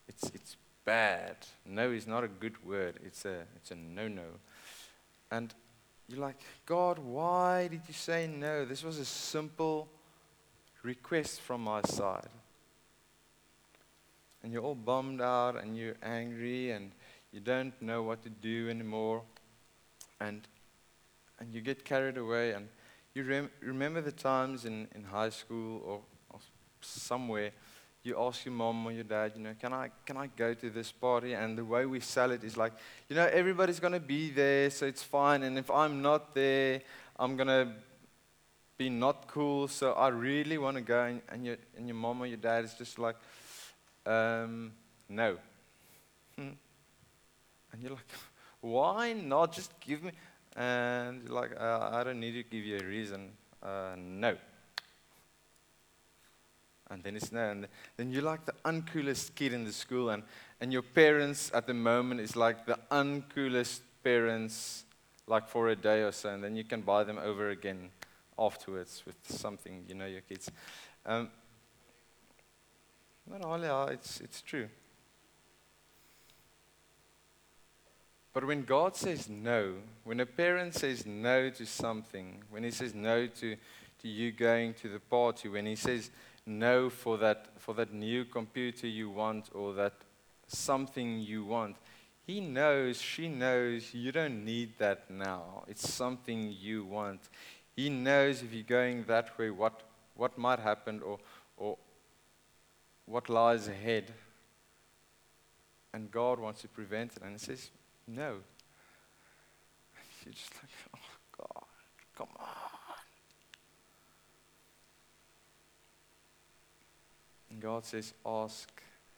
It's, 0.07 0.23
it's 0.33 0.57
bad. 0.83 1.35
No 1.65 1.91
is 1.91 2.07
not 2.07 2.23
a 2.23 2.27
good 2.27 2.65
word. 2.65 2.99
It's 3.05 3.23
a, 3.25 3.43
it's 3.55 3.71
a 3.71 3.75
no-no. 3.75 4.23
And 5.31 5.53
you're 6.07 6.19
like, 6.19 6.41
God, 6.65 6.99
why 6.99 7.67
did 7.67 7.81
you 7.87 7.93
say 7.93 8.27
no? 8.27 8.65
This 8.65 8.83
was 8.83 8.97
a 8.97 9.05
simple 9.05 9.87
request 10.83 11.41
from 11.41 11.63
my 11.63 11.81
side. 11.83 12.29
And 14.43 14.53
you're 14.53 14.63
all 14.63 14.75
bummed 14.75 15.21
out 15.21 15.61
and 15.61 15.77
you're 15.77 15.97
angry 16.01 16.71
and 16.71 16.91
you 17.31 17.39
don't 17.39 17.79
know 17.81 18.03
what 18.03 18.23
to 18.23 18.29
do 18.29 18.69
anymore. 18.69 19.23
And, 20.19 20.47
and 21.39 21.53
you 21.53 21.61
get 21.61 21.83
carried 21.83 22.17
away. 22.17 22.51
And 22.53 22.67
you 23.13 23.23
rem- 23.23 23.51
remember 23.61 24.01
the 24.01 24.11
times 24.11 24.65
in, 24.65 24.87
in 24.95 25.03
high 25.03 25.29
school 25.29 25.81
or, 25.85 26.01
or 26.29 26.39
somewhere 26.81 27.51
you 28.03 28.19
ask 28.19 28.45
your 28.45 28.53
mom 28.53 28.85
or 28.85 28.91
your 28.91 29.03
dad, 29.03 29.33
you 29.35 29.43
know, 29.43 29.53
can 29.59 29.73
I, 29.73 29.91
can 30.05 30.15
I 30.15 30.27
go 30.27 30.53
to 30.53 30.69
this 30.69 30.91
party? 30.91 31.33
And 31.33 31.57
the 31.57 31.65
way 31.65 31.85
we 31.85 31.99
sell 31.99 32.31
it 32.31 32.43
is 32.43 32.55
like, 32.55 32.73
you 33.09 33.15
know, 33.15 33.25
everybody's 33.25 33.79
going 33.79 33.93
to 33.93 33.99
be 33.99 34.29
there, 34.29 34.69
so 34.69 34.85
it's 34.85 35.03
fine. 35.03 35.43
And 35.43 35.57
if 35.57 35.69
I'm 35.69 36.01
not 36.01 36.33
there, 36.33 36.81
I'm 37.17 37.35
going 37.35 37.47
to 37.47 37.69
be 38.77 38.89
not 38.89 39.27
cool. 39.27 39.67
So 39.67 39.93
I 39.93 40.07
really 40.07 40.57
want 40.57 40.77
to 40.77 40.81
go. 40.81 41.03
And, 41.03 41.21
and, 41.27 41.45
your, 41.45 41.57
and 41.77 41.87
your 41.87 41.95
mom 41.95 42.21
or 42.21 42.25
your 42.25 42.37
dad 42.37 42.63
is 42.63 42.73
just 42.73 42.97
like, 42.97 43.15
um, 44.09 44.71
no. 45.07 45.37
Hmm. 46.35 46.49
And 47.71 47.81
you're 47.81 47.91
like, 47.91 48.11
why 48.61 49.13
not? 49.13 49.53
Just 49.53 49.79
give 49.79 50.03
me. 50.03 50.11
And 50.55 51.23
you're 51.23 51.33
like, 51.33 51.51
uh, 51.59 51.89
I 51.91 52.03
don't 52.03 52.19
need 52.19 52.33
to 52.33 52.43
give 52.43 52.65
you 52.65 52.77
a 52.77 52.83
reason. 52.83 53.31
Uh, 53.61 53.95
no. 53.97 54.35
And 56.89 57.03
then 57.03 57.15
it's 57.15 57.31
no. 57.31 57.51
And 57.51 57.67
then 57.97 58.11
you're 58.11 58.23
like 58.23 58.45
the 58.45 58.55
uncoolest 58.65 59.35
kid 59.35 59.53
in 59.53 59.63
the 59.63 59.71
school. 59.71 60.09
And, 60.09 60.23
and 60.59 60.73
your 60.73 60.81
parents 60.81 61.51
at 61.53 61.67
the 61.67 61.73
moment 61.73 62.19
is 62.19 62.35
like 62.35 62.65
the 62.65 62.79
uncoolest 62.91 63.81
parents, 64.03 64.85
like 65.27 65.47
for 65.47 65.69
a 65.69 65.75
day 65.75 66.01
or 66.01 66.11
so. 66.11 66.29
And 66.29 66.43
then 66.43 66.55
you 66.55 66.63
can 66.63 66.81
buy 66.81 67.03
them 67.03 67.19
over 67.19 67.49
again 67.51 67.91
afterwards 68.39 69.03
with 69.05 69.17
something, 69.27 69.85
you 69.87 69.93
know, 69.93 70.07
your 70.07 70.21
kids. 70.21 70.49
Um, 71.05 71.29
no, 73.37 73.57
no, 73.57 73.75
ah, 73.75 73.85
it's, 73.85 74.19
it's 74.21 74.41
true. 74.41 74.67
But 78.33 78.45
when 78.45 78.63
God 78.63 78.95
says 78.95 79.27
no, 79.27 79.75
when 80.03 80.19
a 80.19 80.25
parent 80.25 80.75
says 80.75 81.05
no 81.05 81.49
to 81.49 81.65
something, 81.65 82.43
when 82.49 82.63
he 82.63 82.71
says 82.71 82.93
no 82.93 83.27
to, 83.27 83.55
to 84.01 84.07
you 84.07 84.31
going 84.31 84.73
to 84.75 84.89
the 84.89 84.99
party, 84.99 85.49
when 85.49 85.65
he 85.65 85.75
says 85.75 86.09
no 86.45 86.89
for 86.89 87.17
that, 87.17 87.47
for 87.57 87.73
that 87.75 87.93
new 87.93 88.25
computer 88.25 88.87
you 88.87 89.09
want 89.09 89.49
or 89.53 89.73
that 89.73 89.93
something 90.47 91.19
you 91.19 91.43
want, 91.43 91.75
he 92.25 92.39
knows, 92.39 93.01
she 93.01 93.27
knows 93.27 93.93
you 93.93 94.11
don't 94.11 94.45
need 94.45 94.77
that 94.77 95.09
now. 95.09 95.63
It's 95.67 95.91
something 95.91 96.55
you 96.59 96.85
want. 96.85 97.21
He 97.75 97.89
knows 97.89 98.43
if 98.43 98.53
you're 98.53 98.63
going 98.63 99.03
that 99.05 99.37
way, 99.37 99.49
what, 99.49 99.81
what 100.15 100.37
might 100.37 100.59
happen 100.59 101.01
or, 101.03 101.17
or 101.57 101.77
what 103.09 103.27
lies 103.27 103.67
ahead. 103.67 104.13
And 105.93 106.11
God 106.11 106.39
wants 106.39 106.61
to 106.61 106.67
prevent 106.67 107.17
it. 107.17 107.23
And 107.23 107.33
He 107.33 107.39
says, 107.39 107.71
no. 108.07 108.35
You're 110.23 110.33
just 110.33 110.53
like, 110.53 110.71
oh, 110.95 111.37
God, 111.37 111.63
come 112.15 112.27
on. 112.39 112.45
And 117.49 117.59
God 117.59 117.83
says, 117.83 118.13
ask, 118.23 118.69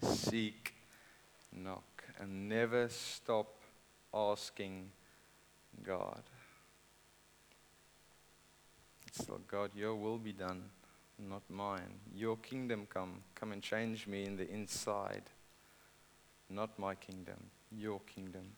seek, 0.01 0.73
knock, 1.51 2.03
and 2.19 2.47
never 2.47 2.87
stop 2.87 3.47
asking 4.13 4.89
God. 5.83 6.21
It's 9.07 9.27
like, 9.27 9.45
God, 9.47 9.71
your 9.75 9.95
will 9.95 10.17
be 10.17 10.31
done, 10.31 10.63
not 11.27 11.43
mine. 11.49 11.99
Your 12.15 12.37
kingdom 12.37 12.87
come. 12.91 13.23
Come 13.35 13.51
and 13.51 13.61
change 13.61 14.07
me 14.07 14.25
in 14.25 14.37
the 14.37 14.49
inside. 14.49 15.23
Not 16.49 16.77
my 16.77 16.95
kingdom, 16.95 17.37
your 17.71 18.01
kingdom. 18.01 18.51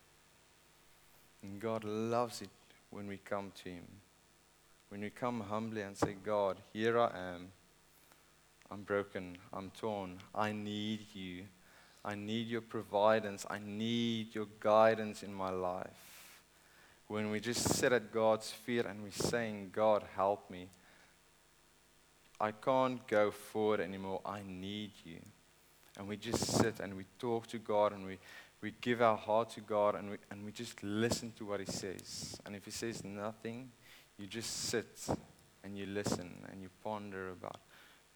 And 1.44 1.60
God 1.60 1.84
loves 1.84 2.42
it 2.42 2.50
when 2.90 3.08
we 3.08 3.18
come 3.18 3.52
to 3.64 3.70
Him. 3.70 3.86
When 4.90 5.02
we 5.02 5.10
come 5.10 5.42
humbly 5.42 5.82
and 5.82 5.98
say, 5.98 6.16
God, 6.24 6.58
here 6.72 7.00
I 7.00 7.12
am. 7.36 7.48
I'm 8.72 8.82
broken. 8.82 9.38
I'm 9.52 9.72
torn. 9.72 10.20
I 10.34 10.52
need 10.52 11.06
you. 11.14 11.44
I 12.06 12.16
need 12.16 12.48
your 12.48 12.62
providence. 12.62 13.46
I 13.50 13.60
need 13.64 14.34
your 14.34 14.48
guidance 14.60 15.24
in 15.24 15.34
my 15.34 15.50
life. 15.50 16.42
When 17.08 17.30
we 17.30 17.40
just 17.40 17.70
sit 17.70 17.92
at 17.92 18.12
God's 18.12 18.50
feet 18.50 18.86
and 18.86 19.04
we're 19.04 19.12
saying, 19.12 19.72
God, 19.74 20.04
help 20.16 20.50
me. 20.50 20.70
I 22.44 22.52
can't 22.52 23.08
go 23.08 23.32
forward 23.32 23.80
anymore. 23.80 24.20
I 24.26 24.42
need 24.46 24.92
you. 25.06 25.20
And 25.98 26.10
we 26.10 26.18
just 26.18 26.46
sit 26.46 26.82
and 26.82 26.94
we 26.94 27.06
talk 27.18 27.48
to 27.48 27.58
God 27.58 27.94
and 27.94 28.06
we, 28.06 28.18
we 28.62 28.74
give 28.82 29.02
our 29.02 29.16
heart 29.16 29.52
to 29.52 29.62
God 29.62 29.96
and 29.96 30.10
we, 30.10 30.18
and 30.30 30.44
we 30.44 30.52
just 30.52 30.84
listen 30.84 31.32
to 31.38 31.46
what 31.46 31.62
He 31.62 31.66
says. 31.66 32.38
And 32.46 32.54
if 32.54 32.66
He 32.66 32.72
says 32.72 33.02
nothing, 33.06 33.72
you 34.18 34.28
just 34.28 34.66
sit 34.66 35.08
and 35.64 35.78
you 35.78 35.86
listen 35.86 36.46
and 36.52 36.62
you 36.62 36.68
ponder 36.84 37.30
about 37.30 37.62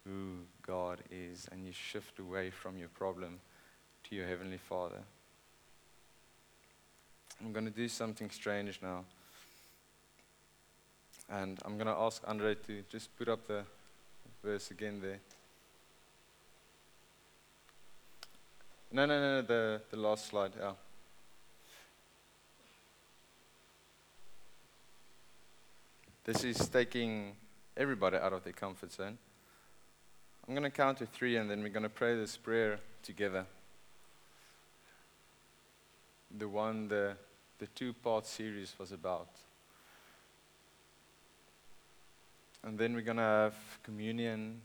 who 0.04 0.40
God 0.60 0.98
is 1.10 1.48
and 1.50 1.64
you 1.64 1.72
shift 1.72 2.18
away 2.18 2.50
from 2.50 2.76
your 2.76 2.90
problem 2.90 3.40
to 4.10 4.14
your 4.14 4.26
Heavenly 4.26 4.58
Father. 4.58 5.00
I'm 7.42 7.54
going 7.54 7.64
to 7.64 7.70
do 7.70 7.88
something 7.88 8.28
strange 8.28 8.78
now. 8.82 9.06
And 11.30 11.58
I'm 11.64 11.78
going 11.78 11.86
to 11.86 11.98
ask 11.98 12.22
Andre 12.26 12.56
to 12.66 12.82
just 12.90 13.16
put 13.16 13.30
up 13.30 13.48
the 13.48 13.64
verse 14.42 14.70
again 14.70 15.00
there. 15.00 15.20
No, 18.90 19.04
no, 19.04 19.20
no, 19.20 19.40
no 19.40 19.42
the, 19.42 19.82
the 19.90 19.96
last 19.96 20.26
slide. 20.26 20.52
Yeah. 20.58 20.72
This 26.24 26.44
is 26.44 26.68
taking 26.68 27.36
everybody 27.76 28.16
out 28.16 28.32
of 28.32 28.44
their 28.44 28.52
comfort 28.52 28.92
zone. 28.92 29.18
I'm 30.46 30.54
going 30.54 30.64
to 30.64 30.70
count 30.70 30.98
to 30.98 31.06
three 31.06 31.36
and 31.36 31.50
then 31.50 31.62
we're 31.62 31.68
going 31.68 31.82
to 31.82 31.88
pray 31.88 32.16
this 32.16 32.36
prayer 32.36 32.80
together. 33.02 33.46
The 36.38 36.48
one 36.48 36.88
the, 36.88 37.16
the 37.58 37.66
two 37.68 37.92
part 37.92 38.26
series 38.26 38.74
was 38.78 38.92
about. 38.92 39.28
And 42.64 42.78
then 42.78 42.94
we're 42.94 43.02
going 43.02 43.18
to 43.18 43.22
have 43.22 43.54
communion. 43.82 44.60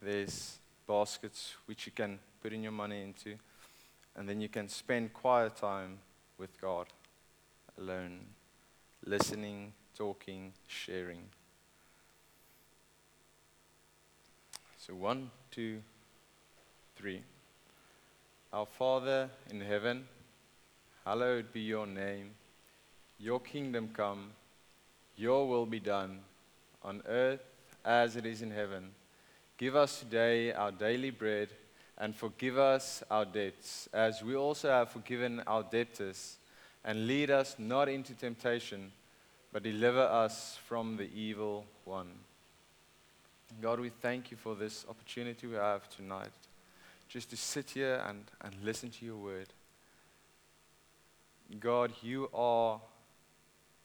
There's 0.00 0.58
baskets 0.86 1.54
which 1.66 1.86
you 1.86 1.92
can 1.92 2.18
put 2.42 2.52
in 2.52 2.62
your 2.62 2.72
money 2.72 3.02
into. 3.02 3.36
And 4.16 4.28
then 4.28 4.40
you 4.40 4.48
can 4.48 4.68
spend 4.68 5.12
quiet 5.12 5.56
time 5.56 5.98
with 6.38 6.60
God 6.60 6.86
alone, 7.78 8.20
listening, 9.04 9.72
talking, 9.96 10.52
sharing. 10.66 11.22
So, 14.78 14.94
one, 14.94 15.30
two, 15.50 15.80
three. 16.96 17.22
Our 18.52 18.66
Father 18.66 19.30
in 19.50 19.60
heaven, 19.60 20.06
hallowed 21.04 21.52
be 21.52 21.60
your 21.60 21.86
name. 21.86 22.30
Your 23.18 23.40
kingdom 23.40 23.90
come, 23.92 24.30
your 25.16 25.48
will 25.48 25.66
be 25.66 25.80
done 25.80 26.20
on 26.84 27.02
earth 27.08 27.40
as 27.84 28.16
it 28.16 28.26
is 28.26 28.42
in 28.42 28.50
heaven. 28.50 28.90
Give 29.56 29.76
us 29.76 30.00
today 30.00 30.52
our 30.52 30.72
daily 30.72 31.10
bread 31.10 31.48
and 31.98 32.14
forgive 32.14 32.58
us 32.58 33.02
our 33.10 33.24
debts 33.24 33.88
as 33.92 34.22
we 34.22 34.34
also 34.34 34.68
have 34.68 34.90
forgiven 34.90 35.42
our 35.46 35.62
debtors. 35.62 36.36
And 36.84 37.06
lead 37.06 37.30
us 37.30 37.56
not 37.58 37.88
into 37.88 38.14
temptation, 38.14 38.92
but 39.52 39.62
deliver 39.62 40.02
us 40.02 40.58
from 40.66 40.96
the 40.96 41.08
evil 41.14 41.64
one. 41.84 42.10
God, 43.62 43.80
we 43.80 43.88
thank 43.88 44.30
you 44.30 44.36
for 44.36 44.54
this 44.54 44.84
opportunity 44.88 45.46
we 45.46 45.54
have 45.54 45.88
tonight 45.88 46.32
just 47.08 47.30
to 47.30 47.36
sit 47.36 47.70
here 47.70 48.02
and, 48.08 48.24
and 48.40 48.54
listen 48.62 48.90
to 48.90 49.04
your 49.04 49.16
word. 49.16 49.46
God, 51.60 51.92
you 52.02 52.28
are 52.34 52.80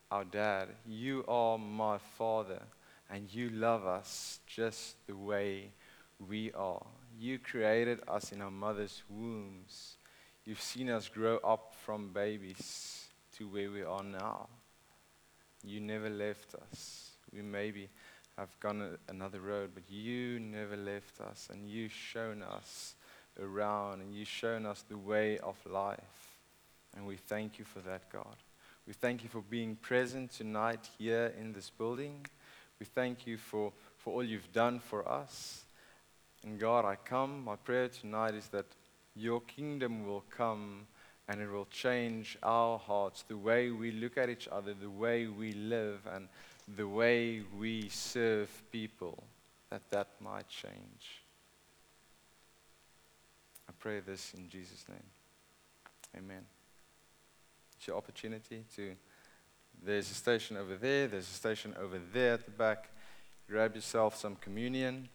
our 0.10 0.24
dad. 0.24 0.70
You 0.88 1.24
are 1.28 1.58
my 1.58 2.00
father. 2.18 2.62
And 3.10 3.34
you 3.34 3.50
love 3.50 3.86
us 3.86 4.40
just 4.46 4.96
the 5.08 5.16
way 5.16 5.72
we 6.20 6.52
are. 6.52 6.86
You 7.18 7.40
created 7.40 8.00
us 8.08 8.32
in 8.32 8.42
our 8.42 8.52
mother's 8.52 9.04
wombs. 9.10 9.98
You've 10.46 10.62
seen 10.62 10.90
us 10.90 11.10
grow 11.10 11.38
up 11.38 11.74
from 11.84 12.14
babies 12.14 13.08
to 13.38 13.48
where 13.48 13.72
we 13.72 13.84
are 13.84 14.04
now. 14.04 14.48
You 15.64 15.82
never 15.82 16.10
left 16.10 16.56
us. 16.56 17.12
We 17.34 17.42
maybe 17.42 17.90
have 18.38 18.58
gone 18.60 18.82
a, 18.82 19.12
another 19.12 19.42
road, 19.42 19.72
but 19.74 19.84
you 19.90 20.40
never 20.40 20.78
left 20.78 21.20
us, 21.20 21.50
and 21.52 21.68
you've 21.68 21.92
shown 21.92 22.42
us 22.42 22.96
around, 23.42 24.02
and 24.02 24.16
you've 24.16 24.28
shown 24.28 24.66
us 24.66 24.84
the 24.88 24.98
way 24.98 25.38
of 25.40 25.58
life. 25.66 26.38
And 26.96 27.06
we 27.06 27.18
thank 27.18 27.60
you 27.60 27.66
for 27.66 27.80
that, 27.82 28.10
God. 28.12 28.36
We 28.88 28.94
thank 28.94 29.24
you 29.24 29.30
for 29.30 29.42
being 29.42 29.76
present 29.76 30.32
tonight 30.32 30.90
here 30.98 31.34
in 31.40 31.54
this 31.54 31.70
building. 31.70 32.26
We 32.80 32.86
thank 32.86 33.28
you 33.28 33.38
for, 33.38 33.74
for 33.98 34.14
all 34.14 34.24
you've 34.24 34.52
done 34.54 34.80
for 34.80 35.08
us. 35.08 35.66
And 36.44 36.60
God, 36.60 36.86
I 36.86 36.96
come, 36.96 37.44
my 37.44 37.58
prayer 37.58 37.90
tonight 37.90 38.34
is 38.34 38.48
that 38.50 38.66
your 39.16 39.42
kingdom 39.42 40.06
will 40.06 40.24
come 40.30 40.88
and 41.28 41.42
it 41.42 41.50
will 41.50 41.68
change 41.68 42.38
our 42.42 42.80
hearts, 42.80 43.24
the 43.28 43.38
way 43.38 43.70
we 43.70 43.92
look 43.92 44.18
at 44.18 44.30
each 44.30 44.48
other, 44.52 44.74
the 44.74 44.90
way 44.90 45.28
we 45.28 45.52
live, 45.52 46.00
and 46.12 46.28
the 46.76 46.88
way 46.88 47.44
we 47.60 47.88
serve 47.90 48.50
people, 48.72 49.24
that 49.70 49.82
that 49.92 50.08
might 50.22 50.48
change. 50.48 51.24
I 53.68 53.74
pray 53.78 54.00
this 54.00 54.34
in 54.36 54.50
Jesus' 54.50 54.86
name. 54.90 54.98
Amen. 56.18 56.46
It's 57.78 57.86
your 57.86 57.98
opportunity 57.98 58.64
to. 58.76 58.96
There's 59.84 60.12
a 60.12 60.14
station 60.14 60.58
over 60.58 60.76
there, 60.76 61.08
there's 61.08 61.30
a 61.30 61.34
station 61.34 61.74
over 61.80 62.00
there 62.14 62.34
at 62.34 62.46
the 62.46 62.52
back. 62.52 62.90
Grab 63.48 63.76
yourself 63.76 64.16
some 64.16 64.36
communion, 64.36 65.10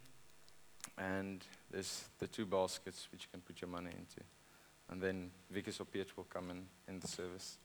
and 0.98 1.44
there's 1.70 2.04
the 2.18 2.26
two 2.26 2.46
baskets 2.46 3.08
which 3.12 3.22
you 3.22 3.28
can 3.30 3.40
put 3.40 3.60
your 3.60 3.68
money 3.68 3.90
into. 3.90 4.20
And 4.90 5.02
then 5.02 5.30
Vickers 5.50 5.80
or 5.80 5.84
Piet 5.84 6.16
will 6.16 6.24
come 6.24 6.50
in 6.50 6.66
in 6.88 6.98
the 7.00 7.08
service. 7.08 7.58